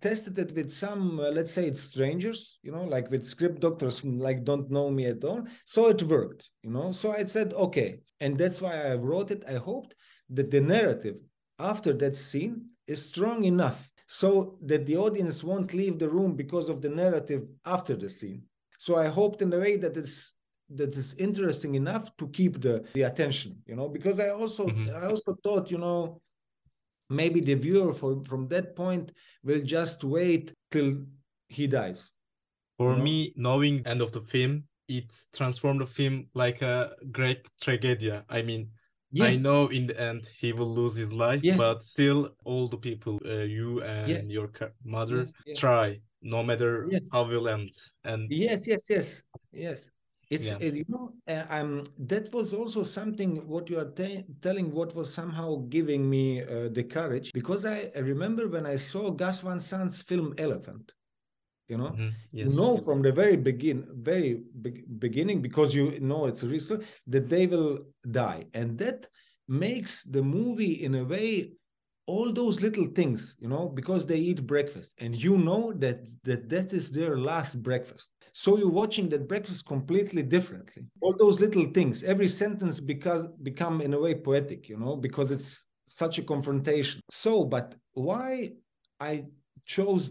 tested 0.02 0.38
it 0.38 0.52
with 0.56 0.72
some 0.72 1.20
uh, 1.20 1.30
let's 1.32 1.52
say 1.52 1.66
it's 1.66 1.82
strangers 1.82 2.60
you 2.62 2.72
know 2.72 2.84
like 2.84 3.10
with 3.10 3.26
script 3.26 3.60
doctors 3.60 4.06
like 4.06 4.44
don't 4.44 4.70
know 4.70 4.90
me 4.90 5.06
at 5.06 5.24
all. 5.24 5.44
So 5.66 5.88
it 5.88 6.04
worked 6.04 6.50
you 6.64 6.70
know. 6.70 6.92
So 6.92 7.14
i 7.14 7.26
said 7.26 7.54
okay. 7.54 8.00
And 8.20 8.38
that's 8.38 8.62
why 8.62 8.92
i 8.92 8.96
wrote 8.96 9.32
it. 9.32 9.44
I 9.48 9.54
hoped 9.54 9.96
that 10.30 10.52
the 10.52 10.62
narrative 10.62 11.16
after 11.58 11.94
that 11.94 12.16
scene 12.16 12.68
is 12.88 13.06
strong 13.06 13.44
enough 13.44 13.90
so 14.08 14.58
that 14.66 14.86
the 14.86 14.98
audience 14.98 15.44
won't 15.44 15.74
leave 15.74 16.00
the 16.00 16.10
room 16.10 16.36
because 16.36 16.70
of 16.70 16.82
the 16.82 16.90
narrative 16.90 17.44
after 17.66 17.96
the 17.96 18.10
scene. 18.10 18.44
So 18.78 18.98
i 18.98 19.08
hoped 19.08 19.42
in 19.42 19.54
a 19.54 19.60
way 19.60 19.78
that 19.78 19.98
it's 19.98 20.34
that 20.70 20.96
is 20.96 21.16
interesting 21.16 21.76
enough 21.76 22.16
to 22.18 22.28
keep 22.28 22.62
the 22.62 22.84
the 22.94 23.04
attention 23.04 23.58
you 23.66 23.76
know 23.76 23.90
because 23.90 24.20
i 24.20 24.30
also 24.30 24.68
mm-hmm. 24.68 24.96
i 24.96 25.06
also 25.06 25.36
thought 25.44 25.72
you 25.72 25.78
know 25.78 26.22
maybe 27.10 27.42
the 27.42 27.56
viewer 27.56 27.94
for, 27.94 28.24
from 28.26 28.48
that 28.48 28.76
point 28.76 29.12
will 29.44 29.62
just 29.62 30.04
wait 30.04 30.54
till 30.72 30.98
he 31.48 31.66
dies 31.66 32.12
for 32.78 32.92
you 32.92 32.98
know? 32.98 33.04
me 33.04 33.34
knowing 33.36 33.86
end 33.86 34.02
of 34.02 34.12
the 34.12 34.22
film 34.22 34.64
it 34.88 35.12
transformed 35.34 35.82
the 35.82 35.86
film 35.86 36.26
like 36.34 36.62
a 36.62 36.92
great 37.12 37.48
tragedy 37.62 38.12
i 38.30 38.42
mean 38.42 38.70
yes. 39.12 39.28
i 39.28 39.36
know 39.40 39.68
in 39.68 39.88
the 39.88 40.00
end 40.00 40.28
he 40.40 40.54
will 40.54 40.72
lose 40.72 40.96
his 40.96 41.12
life 41.12 41.42
yes. 41.44 41.58
but 41.58 41.84
still 41.84 42.30
all 42.46 42.68
the 42.68 42.78
people 42.78 43.20
uh, 43.26 43.40
you 43.58 43.82
and 43.82 44.10
yes. 44.10 44.26
your 44.26 44.50
mother 44.84 45.28
try 45.56 46.00
no 46.22 46.44
matter 46.44 46.88
how 47.12 47.24
will 47.24 47.48
end 47.48 47.72
and 48.04 48.30
yes 48.30 48.68
yes 48.68 48.90
yes 48.90 49.24
yes 49.52 49.88
it's 50.30 50.52
yeah. 50.52 50.58
you 50.60 50.86
know 50.88 51.12
uh, 51.28 51.46
um 51.50 51.84
that 51.98 52.32
was 52.34 52.54
also 52.54 52.84
something 52.84 53.48
what 53.48 53.70
you 53.70 53.80
are 53.80 53.92
telling 54.42 54.72
what 54.72 54.96
was 54.96 55.14
somehow 55.14 55.56
giving 55.70 56.10
me 56.10 56.44
uh, 56.44 56.70
the 56.72 56.84
courage 56.84 57.32
because 57.34 57.66
I, 57.66 57.92
I, 57.96 58.00
remember 58.00 58.48
when 58.48 58.66
i 58.66 58.76
saw 58.76 59.10
gus 59.10 59.42
van 59.42 59.60
sant's 59.60 60.04
film 60.04 60.34
elephant 60.38 60.92
you 61.68 61.78
know 61.78 61.90
mm-hmm. 61.90 62.10
yes. 62.32 62.50
you 62.50 62.58
know 62.58 62.78
from 62.78 63.02
the 63.02 63.12
very 63.12 63.38
begin 63.38 63.88
very 63.92 64.42
be- 64.62 64.84
beginning 65.00 65.42
because 65.42 65.74
you 65.74 66.00
know 66.00 66.26
it's 66.26 66.44
a 66.44 66.48
risk 66.48 66.72
that 67.08 67.30
they 67.30 67.48
will 67.48 67.80
die 68.12 68.46
and 68.54 68.78
that 68.78 69.08
makes 69.48 70.04
the 70.04 70.22
movie 70.22 70.84
in 70.84 70.96
a 70.96 71.04
way 71.04 71.52
all 72.12 72.28
those 72.42 72.58
little 72.66 72.88
things 73.00 73.22
you 73.44 73.50
know 73.54 73.66
because 73.80 74.04
they 74.06 74.18
eat 74.30 74.46
breakfast. 74.56 74.92
And 75.04 75.12
you 75.26 75.34
know 75.48 75.64
that 75.84 76.00
that 76.28 76.42
that 76.54 76.74
is 76.80 76.86
their 76.92 77.14
last 77.30 77.54
breakfast. 77.70 78.08
So 78.44 78.50
you're 78.58 78.78
watching 78.84 79.10
that 79.10 79.28
breakfast 79.28 79.62
completely 79.74 80.24
differently. 80.36 80.84
All 81.02 81.16
those 81.24 81.40
little 81.46 81.68
things 81.78 81.96
every 82.14 82.28
sentence 82.44 82.80
because 82.94 83.22
become 83.50 83.76
in 83.86 83.94
a 83.94 84.00
way 84.06 84.14
poetic 84.16 84.62
you 84.72 84.78
know 84.84 84.96
because 85.08 85.30
it's 85.36 85.50
such 85.86 86.16
a 86.20 86.24
confrontation. 86.34 87.00
So 87.10 87.34
but 87.56 87.68
why 87.94 88.30
i 89.12 89.24
chose 89.66 90.04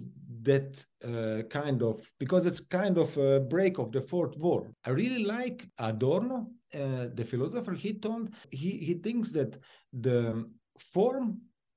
that 0.42 0.70
uh, 1.10 1.42
kind 1.60 1.82
of 1.82 1.94
because 2.22 2.46
it's 2.46 2.60
kind 2.60 2.96
of 3.04 3.16
a 3.16 3.40
break 3.40 3.78
of 3.78 3.90
the 3.92 4.00
fourth 4.00 4.36
wall. 4.38 4.62
I 4.84 4.90
really 4.90 5.24
like 5.24 5.66
adorno 5.78 6.38
uh, 6.74 7.06
the 7.18 7.24
philosopher. 7.24 7.72
He 7.72 7.94
told 7.94 8.24
he 8.50 8.70
he 8.88 8.94
thinks 8.94 9.28
that 9.38 9.52
the 9.92 10.44
form 10.94 11.26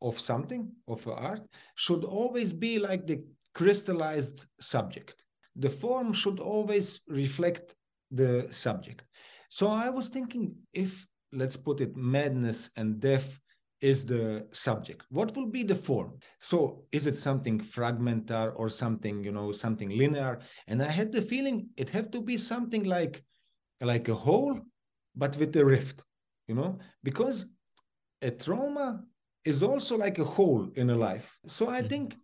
of 0.01 0.19
something 0.19 0.71
of 0.87 1.07
art 1.07 1.41
should 1.75 2.03
always 2.03 2.53
be 2.53 2.79
like 2.79 3.05
the 3.07 3.23
crystallized 3.53 4.45
subject 4.59 5.23
the 5.55 5.69
form 5.69 6.13
should 6.13 6.39
always 6.39 7.01
reflect 7.07 7.75
the 8.11 8.47
subject. 8.51 9.03
So 9.49 9.67
I 9.67 9.89
was 9.89 10.07
thinking 10.07 10.55
if, 10.73 11.05
let's 11.31 11.57
put 11.57 11.81
it, 11.81 11.95
madness 11.95 12.69
and 12.77 12.99
death 12.99 13.39
is 13.81 14.05
the 14.05 14.47
subject, 14.51 15.03
what 15.09 15.35
will 15.35 15.47
be 15.47 15.63
the 15.63 15.75
form? 15.75 16.19
So 16.39 16.83
is 16.91 17.07
it 17.07 17.15
something 17.15 17.59
fragmentar 17.59 18.53
or 18.55 18.69
something, 18.69 19.23
you 19.23 19.31
know, 19.31 19.51
something 19.51 19.89
linear? 19.89 20.39
And 20.67 20.83
I 20.83 20.89
had 20.89 21.11
the 21.11 21.21
feeling 21.21 21.69
it 21.77 21.89
have 21.89 22.11
to 22.11 22.21
be 22.21 22.37
something 22.37 22.83
like, 22.83 23.23
like 23.81 24.07
a 24.07 24.15
hole, 24.15 24.59
but 25.15 25.35
with 25.37 25.55
a 25.55 25.65
rift, 25.65 26.03
you 26.47 26.55
know, 26.55 26.77
because 27.03 27.47
a 28.21 28.29
trauma 28.29 29.01
is 29.43 29.63
also 29.63 29.97
like 29.97 30.19
a 30.19 30.25
hole 30.25 30.69
in 30.75 30.89
a 30.89 30.95
life. 30.95 31.37
So 31.47 31.69
I 31.69 31.79
mm-hmm. 31.79 31.87
think 31.87 32.15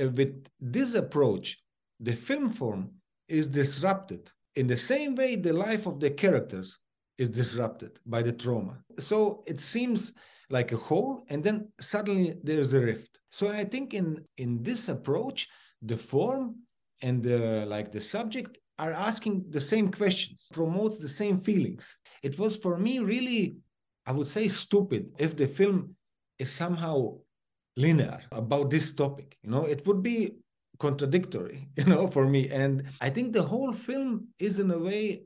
uh, 0.00 0.08
with 0.08 0.46
this 0.60 0.94
approach, 0.94 1.58
the 2.00 2.14
film 2.14 2.50
form 2.50 2.90
is 3.28 3.46
disrupted 3.46 4.30
in 4.54 4.66
the 4.66 4.76
same 4.76 5.14
way 5.14 5.36
the 5.36 5.52
life 5.52 5.86
of 5.86 6.00
the 6.00 6.10
characters 6.10 6.78
is 7.18 7.28
disrupted 7.28 7.98
by 8.06 8.22
the 8.22 8.32
trauma. 8.32 8.78
So 8.98 9.42
it 9.46 9.60
seems 9.60 10.12
like 10.50 10.72
a 10.72 10.76
hole, 10.76 11.24
and 11.28 11.42
then 11.42 11.68
suddenly 11.80 12.36
there's 12.42 12.72
a 12.74 12.80
rift. 12.80 13.18
So 13.30 13.48
I 13.48 13.64
think 13.64 13.94
in 13.94 14.24
in 14.36 14.62
this 14.62 14.88
approach, 14.88 15.48
the 15.82 15.96
form 15.96 16.56
and 17.02 17.22
the 17.22 17.66
like 17.66 17.92
the 17.92 18.00
subject 18.00 18.58
are 18.78 18.92
asking 18.92 19.44
the 19.50 19.60
same 19.60 19.90
questions, 19.90 20.48
promotes 20.52 20.98
the 20.98 21.08
same 21.08 21.40
feelings. 21.40 21.96
It 22.22 22.38
was 22.38 22.56
for 22.56 22.78
me 22.78 23.00
really, 23.00 23.56
I 24.06 24.12
would 24.12 24.28
say, 24.28 24.48
stupid 24.48 25.10
if 25.18 25.36
the 25.36 25.48
film 25.48 25.96
is 26.38 26.50
somehow 26.50 27.18
linear 27.76 28.20
about 28.32 28.70
this 28.70 28.92
topic. 28.92 29.36
You 29.42 29.50
know, 29.50 29.64
it 29.64 29.86
would 29.86 30.02
be 30.02 30.34
contradictory, 30.78 31.68
you 31.76 31.84
know, 31.84 32.08
for 32.08 32.26
me. 32.26 32.48
And 32.50 32.84
I 33.00 33.10
think 33.10 33.32
the 33.32 33.42
whole 33.42 33.72
film 33.72 34.28
is 34.38 34.58
in 34.58 34.70
a 34.70 34.78
way 34.78 35.24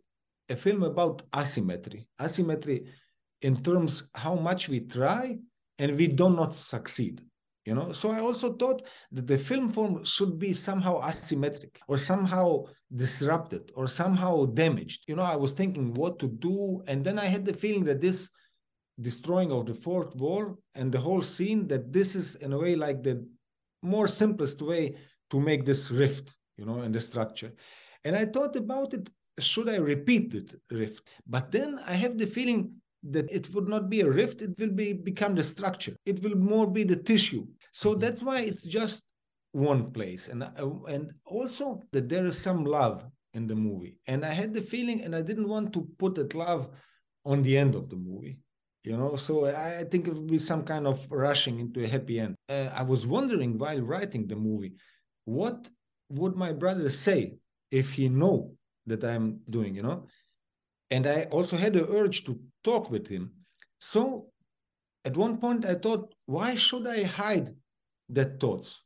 a 0.49 0.57
film 0.57 0.83
about 0.83 1.23
asymmetry, 1.35 2.07
asymmetry 2.21 2.85
in 3.41 3.63
terms 3.63 4.09
how 4.15 4.35
much 4.35 4.69
we 4.69 4.81
try 4.81 5.39
and 5.79 5.97
we 5.97 6.07
do 6.07 6.31
not 6.31 6.55
succeed. 6.55 7.23
You 7.65 7.77
know, 7.77 7.93
so 7.93 8.11
I 8.11 8.19
also 8.19 8.55
thought 8.55 8.83
that 9.13 9.29
the 9.29 9.39
film 9.39 9.71
form 9.71 10.05
should 10.05 10.37
be 10.37 10.53
somehow 10.53 11.01
asymmetric 11.01 11.77
or 11.87 11.97
somehow 11.97 12.65
disrupted 12.95 13.71
or 13.77 13.87
somehow 13.87 14.47
damaged. 14.47 15.05
You 15.07 15.15
know, 15.15 15.23
I 15.23 15.37
was 15.37 15.53
thinking 15.53 15.95
what 15.95 16.19
to 16.19 16.27
do, 16.27 16.83
and 16.89 17.05
then 17.05 17.21
I 17.21 17.27
had 17.27 17.45
the 17.45 17.53
feeling 17.53 17.85
that 17.85 18.01
this 18.01 18.31
destroying 19.03 19.53
of 19.53 19.67
the 19.67 19.75
fourth 19.75 20.15
wall 20.17 20.59
and 20.75 20.93
the 20.93 21.01
whole 21.01 21.23
scene 21.23 21.67
that 21.69 21.93
this 21.93 22.15
is 22.15 22.37
in 22.37 22.53
a 22.53 22.59
way 22.59 22.75
like 22.77 23.03
the 23.03 23.27
more 23.83 24.09
simplest 24.09 24.63
way 24.63 24.97
to 25.31 25.41
make 25.41 25.67
this 25.67 25.91
rift, 25.91 26.37
you 26.57 26.65
know, 26.65 26.83
in 26.83 26.93
the 26.93 27.01
structure. 27.01 27.53
And 28.05 28.17
I 28.17 28.27
thought 28.27 28.57
about 28.57 28.95
it, 28.95 29.11
should 29.39 29.69
I 29.69 29.77
repeat 29.77 30.31
the 30.31 30.77
rift? 30.77 31.03
But 31.27 31.51
then 31.51 31.81
I 31.87 31.95
have 31.95 32.19
the 32.19 32.27
feeling 32.27 32.75
that 33.05 33.31
it 33.31 33.53
would 33.53 33.69
not 33.69 33.91
be 33.91 34.03
a 34.03 34.11
rift, 34.11 34.43
it 34.43 34.57
will 34.59 34.71
be 34.71 34.93
become 34.93 35.35
the 35.35 35.43
structure. 35.43 35.97
It 36.07 36.23
will 36.23 36.37
more 36.37 36.71
be 36.71 36.85
the 36.85 36.97
tissue. 36.97 37.47
So 37.73 37.91
mm-hmm. 37.91 38.01
that's 38.01 38.23
why 38.23 38.41
it's 38.41 38.67
just 38.67 39.05
one 39.53 39.91
place. 39.91 40.29
And, 40.29 40.45
uh, 40.45 40.69
and 40.89 41.13
also 41.25 41.83
that 41.93 42.09
there 42.09 42.27
is 42.27 42.39
some 42.39 42.65
love 42.65 43.05
in 43.35 43.47
the 43.47 43.57
movie. 43.57 43.97
And 44.07 44.25
I 44.25 44.33
had 44.33 44.55
the 44.55 44.61
feeling, 44.61 45.03
and 45.03 45.17
I 45.17 45.23
didn't 45.23 45.49
want 45.49 45.73
to 45.73 45.89
put 45.99 46.15
that 46.17 46.35
love 46.35 46.69
on 47.25 47.43
the 47.43 47.57
end 47.57 47.75
of 47.75 47.89
the 47.89 47.97
movie 47.97 48.39
you 48.85 48.97
know? 48.97 49.17
So 49.17 49.47
i 49.47 49.85
think 49.85 50.07
it 50.07 50.15
would 50.15 50.27
be 50.27 50.39
some 50.39 50.63
kind 50.65 50.87
of 50.87 51.07
rushing 51.11 51.61
into 51.61 51.85
a 51.85 51.89
happy 51.89 52.21
end. 52.21 52.35
Uh, 52.49 52.69
i 52.75 52.83
was 52.83 53.07
wondering 53.07 53.59
while 53.59 53.81
writing 53.81 54.27
the 54.27 54.37
movie 54.37 54.75
what 55.25 55.69
would 56.11 56.35
my 56.37 56.53
brother 56.53 56.89
say 56.89 57.37
if 57.71 57.93
he 57.93 58.09
know 58.09 58.53
that 58.87 59.05
i'm 59.05 59.41
doing 59.51 59.75
you 59.75 59.83
know? 59.83 60.07
And 60.91 61.07
i 61.07 61.25
also 61.25 61.57
had 61.57 61.73
the 61.75 61.89
urge 61.89 62.25
to 62.25 62.39
talk 62.65 62.91
with 62.91 63.07
him. 63.09 63.33
So 63.79 64.29
at 65.05 65.17
one 65.17 65.39
point 65.39 65.65
i 65.65 65.75
thought 65.75 66.15
why 66.27 66.55
should 66.55 66.87
i 66.87 67.03
hide 67.05 67.55
that 68.11 68.41
thoughts? 68.41 68.83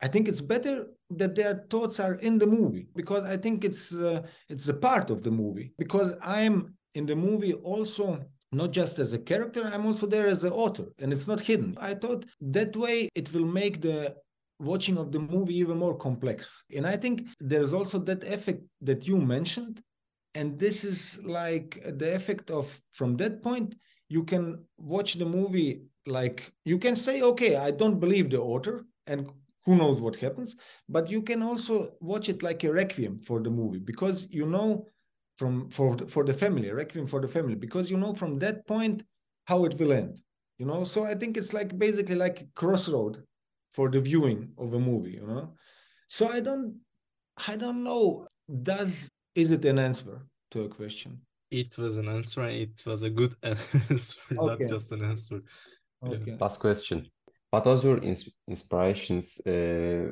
I 0.00 0.08
think 0.08 0.28
it's 0.28 0.40
better 0.40 0.86
that 1.10 1.34
their 1.34 1.64
thoughts 1.70 2.00
are 2.00 2.14
in 2.14 2.38
the 2.38 2.46
movie 2.46 2.86
because 2.94 3.24
i 3.24 3.36
think 3.36 3.64
it's 3.64 3.92
uh, 3.94 4.22
it's 4.48 4.68
a 4.68 4.74
part 4.74 5.10
of 5.10 5.22
the 5.22 5.30
movie 5.30 5.72
because 5.78 6.12
i'm 6.22 6.74
in 6.94 7.06
the 7.06 7.16
movie 7.16 7.54
also 7.54 8.20
not 8.52 8.70
just 8.70 8.98
as 8.98 9.12
a 9.12 9.18
character 9.18 9.70
i'm 9.72 9.86
also 9.86 10.06
there 10.06 10.26
as 10.26 10.44
an 10.44 10.52
author 10.52 10.86
and 10.98 11.12
it's 11.12 11.28
not 11.28 11.40
hidden 11.40 11.76
i 11.80 11.94
thought 11.94 12.24
that 12.40 12.74
way 12.76 13.08
it 13.14 13.32
will 13.32 13.44
make 13.44 13.80
the 13.80 14.14
watching 14.60 14.98
of 14.98 15.12
the 15.12 15.18
movie 15.18 15.56
even 15.56 15.78
more 15.78 15.96
complex. 15.96 16.62
And 16.74 16.86
I 16.86 16.96
think 16.96 17.26
there's 17.40 17.72
also 17.72 17.98
that 18.00 18.24
effect 18.24 18.62
that 18.82 19.06
you 19.06 19.16
mentioned. 19.16 19.82
And 20.34 20.58
this 20.58 20.84
is 20.84 21.18
like 21.24 21.82
the 21.98 22.14
effect 22.14 22.50
of 22.50 22.80
from 22.92 23.16
that 23.16 23.42
point, 23.42 23.74
you 24.08 24.24
can 24.24 24.64
watch 24.76 25.14
the 25.14 25.24
movie 25.24 25.82
like 26.06 26.52
you 26.64 26.78
can 26.78 26.96
say, 26.96 27.22
okay, 27.22 27.56
I 27.56 27.70
don't 27.70 28.00
believe 28.00 28.30
the 28.30 28.40
author, 28.40 28.86
and 29.06 29.30
who 29.66 29.76
knows 29.76 30.00
what 30.00 30.16
happens, 30.16 30.56
but 30.88 31.10
you 31.10 31.20
can 31.20 31.42
also 31.42 31.92
watch 32.00 32.30
it 32.30 32.42
like 32.42 32.64
a 32.64 32.72
requiem 32.72 33.18
for 33.18 33.40
the 33.40 33.50
movie 33.50 33.80
because 33.80 34.26
you 34.30 34.46
know 34.46 34.86
from 35.38 35.70
for 35.70 35.96
for 36.08 36.24
the 36.24 36.34
family, 36.34 36.70
requiem 36.70 37.06
for 37.06 37.20
the 37.20 37.28
family, 37.28 37.54
because 37.54 37.90
you 37.90 37.96
know 37.96 38.12
from 38.14 38.38
that 38.40 38.66
point 38.66 39.02
how 39.46 39.64
it 39.64 39.78
will 39.78 39.92
end. 39.92 40.18
You 40.58 40.66
know, 40.66 40.84
so 40.84 41.04
I 41.04 41.14
think 41.14 41.36
it's 41.36 41.52
like 41.52 41.78
basically 41.78 42.16
like 42.16 42.40
a 42.40 42.46
crossroad 42.56 43.22
for 43.78 43.88
the 43.88 44.00
viewing 44.00 44.50
of 44.58 44.74
a 44.74 44.78
movie 44.90 45.12
you 45.20 45.26
know 45.26 45.52
so 46.08 46.28
i 46.28 46.40
don't 46.40 46.74
i 47.46 47.54
don't 47.54 47.84
know 47.84 48.26
does 48.62 49.08
is 49.34 49.50
it 49.50 49.64
an 49.64 49.78
answer 49.78 50.20
to 50.50 50.62
a 50.62 50.68
question 50.68 51.20
it 51.50 51.78
was 51.78 51.96
an 51.96 52.08
answer 52.08 52.42
it 52.44 52.82
was 52.84 53.02
a 53.02 53.10
good 53.10 53.34
answer 53.90 54.18
okay. 54.32 54.46
not 54.46 54.58
just 54.68 54.90
an 54.92 55.04
answer 55.04 55.40
okay. 56.04 56.36
last 56.40 56.58
question 56.58 57.06
what 57.50 57.64
was 57.66 57.84
your 57.84 57.98
ins 58.02 58.22
inspirations 58.48 59.40
uh, 59.46 60.10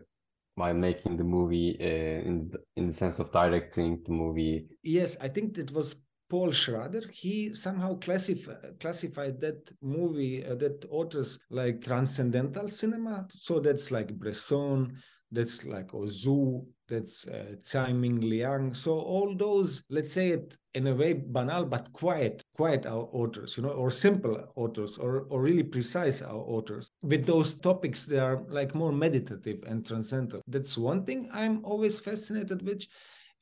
while 0.57 0.75
making 0.75 1.17
the 1.17 1.25
movie 1.25 1.77
uh, 1.81 2.29
in 2.29 2.49
the, 2.51 2.59
in 2.77 2.87
the 2.89 2.93
sense 2.93 3.19
of 3.19 3.31
directing 3.33 4.03
the 4.05 4.13
movie 4.13 4.67
yes 4.83 5.17
i 5.21 5.29
think 5.29 5.57
it 5.59 5.71
was 5.71 5.97
Paul 6.29 6.51
Schrader, 6.51 7.03
he 7.13 7.55
somehow 7.55 7.99
classif- 8.01 8.81
classified 8.81 9.41
that 9.41 9.71
movie, 9.81 10.45
uh, 10.45 10.57
that 10.57 10.85
authors 10.91 11.39
like 11.51 11.83
transcendental 11.83 12.69
cinema. 12.69 13.29
So 13.31 13.61
that's 13.61 13.93
like 13.93 14.19
Bresson, 14.19 15.01
that's 15.33 15.65
like 15.65 15.89
Ozu, 15.89 16.65
that's 16.89 17.27
uh, 17.27 17.57
Tsai 17.65 17.93
Ming 17.93 18.21
Liang. 18.21 18.73
So 18.75 18.93
all 18.99 19.35
those, 19.37 19.83
let's 19.91 20.13
say 20.13 20.29
it 20.31 20.57
in 20.75 20.87
a 20.87 20.95
way 20.95 21.15
banal 21.15 21.65
but 21.65 21.93
quiet, 21.93 22.45
quiet 22.55 22.87
authors, 22.87 23.57
you 23.57 23.63
know, 23.65 23.71
or 23.71 23.91
simple 23.91 24.37
authors, 24.55 24.97
or 24.99 25.27
or 25.31 25.41
really 25.41 25.65
precise 25.65 26.23
authors. 26.23 26.91
With 27.03 27.27
those 27.27 27.59
topics, 27.59 28.07
they 28.07 28.19
are 28.19 28.45
like 28.49 28.75
more 28.75 28.93
meditative 28.93 29.65
and 29.67 29.85
transcendental. 29.85 30.43
That's 30.47 30.79
one 30.79 31.05
thing 31.05 31.29
I'm 31.33 31.65
always 31.65 31.99
fascinated 31.99 32.63
with. 32.63 32.85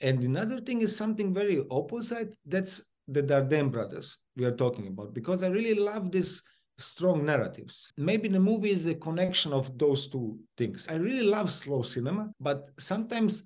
And 0.01 0.23
another 0.23 0.61
thing 0.61 0.83
is 0.83 0.97
something 0.97 1.35
very 1.35 1.63
opposite. 1.71 2.35
That's 2.47 2.83
the 3.09 3.23
Dardenne 3.23 3.71
brothers 3.71 4.17
we 4.37 4.45
are 4.47 4.57
talking 4.57 4.87
about, 4.89 5.13
because 5.13 5.43
I 5.43 5.49
really 5.49 5.75
love 5.75 6.11
this 6.11 6.41
strong 6.79 7.25
narratives. 7.25 7.93
Maybe 7.97 8.29
the 8.29 8.41
movie 8.41 8.71
is 8.71 8.87
a 8.87 8.95
connection 8.95 9.53
of 9.53 9.77
those 9.79 10.09
two 10.09 10.39
things. 10.57 10.87
I 10.89 10.95
really 10.95 11.25
love 11.25 11.53
slow 11.53 11.83
cinema, 11.83 12.31
but 12.41 12.71
sometimes 12.79 13.45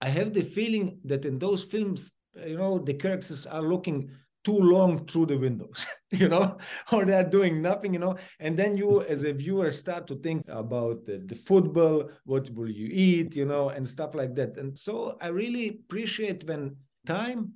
I 0.00 0.08
have 0.08 0.32
the 0.32 0.42
feeling 0.42 0.98
that 1.04 1.24
in 1.24 1.38
those 1.38 1.62
films, 1.62 2.12
you 2.46 2.56
know, 2.56 2.78
the 2.78 2.94
characters 2.94 3.46
are 3.46 3.62
looking 3.62 4.10
too 4.44 4.58
long 4.58 5.06
through 5.06 5.26
the 5.26 5.38
windows, 5.38 5.86
you 6.10 6.28
know, 6.28 6.58
or 6.92 7.04
they're 7.04 7.28
doing 7.28 7.62
nothing, 7.62 7.94
you 7.94 8.00
know. 8.00 8.16
And 8.38 8.56
then 8.56 8.76
you, 8.76 9.02
as 9.02 9.24
a 9.24 9.32
viewer, 9.32 9.72
start 9.72 10.06
to 10.08 10.16
think 10.16 10.44
about 10.48 11.06
the, 11.06 11.18
the, 11.24 11.34
football, 11.34 12.10
what 12.24 12.50
will 12.50 12.68
you 12.68 12.88
eat, 12.92 13.34
you 13.34 13.46
know, 13.46 13.70
and 13.70 13.88
stuff 13.88 14.14
like 14.14 14.34
that. 14.34 14.58
And 14.58 14.78
so 14.78 15.16
I 15.20 15.28
really 15.28 15.68
appreciate 15.68 16.44
when 16.44 16.76
time 17.06 17.54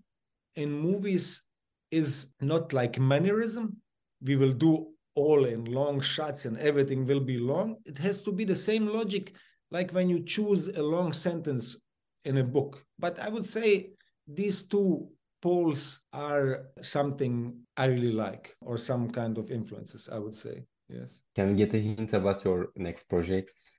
in 0.57 0.73
movies 0.73 1.43
is 1.91 2.29
not 2.41 2.73
like 2.73 2.99
mannerism. 2.99 3.77
We 4.23 4.37
will 4.37 4.53
do 4.53 4.89
all 5.19 5.45
in 5.45 5.65
long 5.65 6.01
shots 6.01 6.45
and 6.47 6.57
everything 6.59 7.07
will 7.07 7.21
be 7.21 7.39
long. 7.39 7.77
It 7.85 7.99
has 7.99 8.23
to 8.23 8.33
be 8.33 8.45
the 8.45 8.57
same 8.71 8.87
logic 8.87 9.35
like 9.71 9.91
when 9.91 10.09
you 10.09 10.25
choose 10.25 10.69
a 10.69 10.83
long 10.83 11.13
sentence 11.13 11.77
in 12.25 12.39
a 12.39 12.45
book. 12.45 12.85
But 12.99 13.19
I 13.19 13.29
would 13.29 13.47
say 13.47 13.91
these 14.27 14.69
two 14.69 15.09
poles 15.43 16.01
are 16.13 16.67
something 16.83 17.33
I 17.77 17.87
really 17.87 18.13
like, 18.13 18.57
or 18.61 18.77
some 18.79 19.11
kind 19.11 19.39
of 19.39 19.51
influences, 19.51 20.09
I 20.11 20.19
would 20.19 20.35
say. 20.35 20.65
Yes. 20.89 21.11
Can 21.35 21.51
we 21.51 21.55
get 21.55 21.75
a 21.75 21.79
hint 21.79 22.13
about 22.13 22.45
your 22.45 22.69
next 22.77 23.09
projects? 23.09 23.71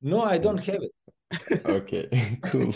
No, 0.00 0.22
I 0.22 0.38
don't 0.38 0.58
have 0.58 0.82
it. 0.88 1.66
okay, 1.66 2.38
cool. 2.44 2.74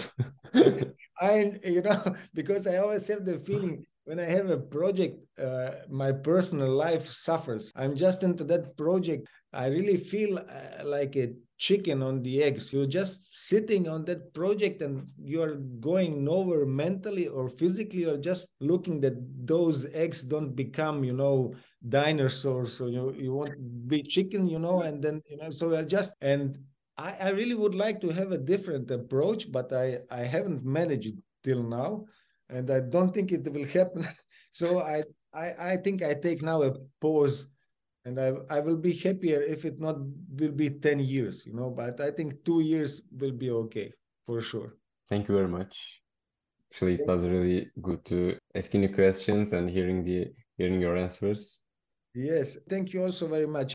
I, 1.20 1.58
you 1.64 1.82
know, 1.82 2.02
because 2.34 2.66
I 2.66 2.78
always 2.78 3.06
have 3.08 3.24
the 3.24 3.38
feeling 3.38 3.86
when 4.06 4.20
I 4.20 4.30
have 4.30 4.50
a 4.50 4.56
project, 4.56 5.18
uh, 5.38 5.70
my 5.90 6.12
personal 6.12 6.70
life 6.70 7.10
suffers. 7.10 7.72
I'm 7.74 7.96
just 7.96 8.22
into 8.22 8.44
that 8.44 8.76
project. 8.76 9.26
I 9.52 9.66
really 9.66 9.96
feel 9.96 10.38
uh, 10.38 10.84
like 10.84 11.16
a 11.16 11.32
chicken 11.58 12.02
on 12.02 12.22
the 12.22 12.40
eggs. 12.42 12.72
You're 12.72 12.86
just 12.86 13.48
sitting 13.48 13.88
on 13.88 14.04
that 14.04 14.32
project 14.32 14.80
and 14.80 15.02
you're 15.18 15.56
going 15.56 16.24
nowhere 16.24 16.66
mentally 16.66 17.26
or 17.26 17.48
physically, 17.48 18.04
or 18.04 18.16
just 18.16 18.48
looking 18.60 19.00
that 19.00 19.14
those 19.44 19.86
eggs 19.92 20.22
don't 20.22 20.54
become, 20.54 21.02
you 21.02 21.12
know, 21.12 21.54
dinosaurs. 21.88 22.72
So 22.74 22.86
you 22.86 23.12
you 23.18 23.32
want 23.32 23.50
to 23.50 23.58
be 23.58 24.04
chicken, 24.04 24.46
you 24.46 24.60
know, 24.60 24.82
and 24.82 25.02
then 25.02 25.20
you 25.28 25.38
know. 25.38 25.50
So 25.50 25.76
I 25.76 25.82
just 25.82 26.14
and 26.20 26.56
I, 26.96 27.16
I 27.20 27.28
really 27.30 27.54
would 27.54 27.74
like 27.74 28.00
to 28.02 28.10
have 28.10 28.30
a 28.30 28.38
different 28.38 28.88
approach, 28.90 29.50
but 29.50 29.72
I 29.72 29.98
I 30.12 30.20
haven't 30.20 30.64
managed 30.64 31.06
it 31.06 31.16
till 31.42 31.64
now, 31.64 32.04
and 32.48 32.70
I 32.70 32.80
don't 32.80 33.12
think 33.12 33.32
it 33.32 33.50
will 33.52 33.66
happen. 33.66 34.06
so 34.50 34.80
I 34.80 35.02
I 35.34 35.72
I 35.72 35.76
think 35.76 36.02
I 36.02 36.14
take 36.14 36.42
now 36.42 36.62
a 36.62 36.72
pause 37.00 37.46
and 38.06 38.20
I, 38.20 38.32
I 38.48 38.60
will 38.60 38.76
be 38.76 38.94
happier 38.94 39.42
if 39.42 39.64
it 39.64 39.80
not 39.80 39.96
will 40.38 40.52
be 40.52 40.70
10 40.70 41.00
years 41.00 41.44
you 41.44 41.52
know 41.52 41.70
but 41.70 42.00
i 42.00 42.10
think 42.12 42.44
two 42.44 42.60
years 42.60 43.02
will 43.10 43.32
be 43.32 43.50
okay 43.50 43.92
for 44.26 44.40
sure. 44.40 44.76
Thank 45.08 45.28
you 45.28 45.34
very 45.34 45.48
much. 45.48 46.02
Actually 46.72 46.94
it 46.94 47.06
was 47.06 47.26
really 47.28 47.70
good 47.80 48.04
to 48.06 48.36
asking 48.54 48.82
you 48.82 48.92
questions 48.92 49.52
and 49.52 49.70
hearing 49.70 50.04
the 50.04 50.26
hearing 50.58 50.80
your 50.80 50.96
answers. 50.96 51.62
Yes 52.14 52.58
thank 52.68 52.92
you 52.92 53.02
also 53.04 53.28
very 53.28 53.46
much 53.46 53.72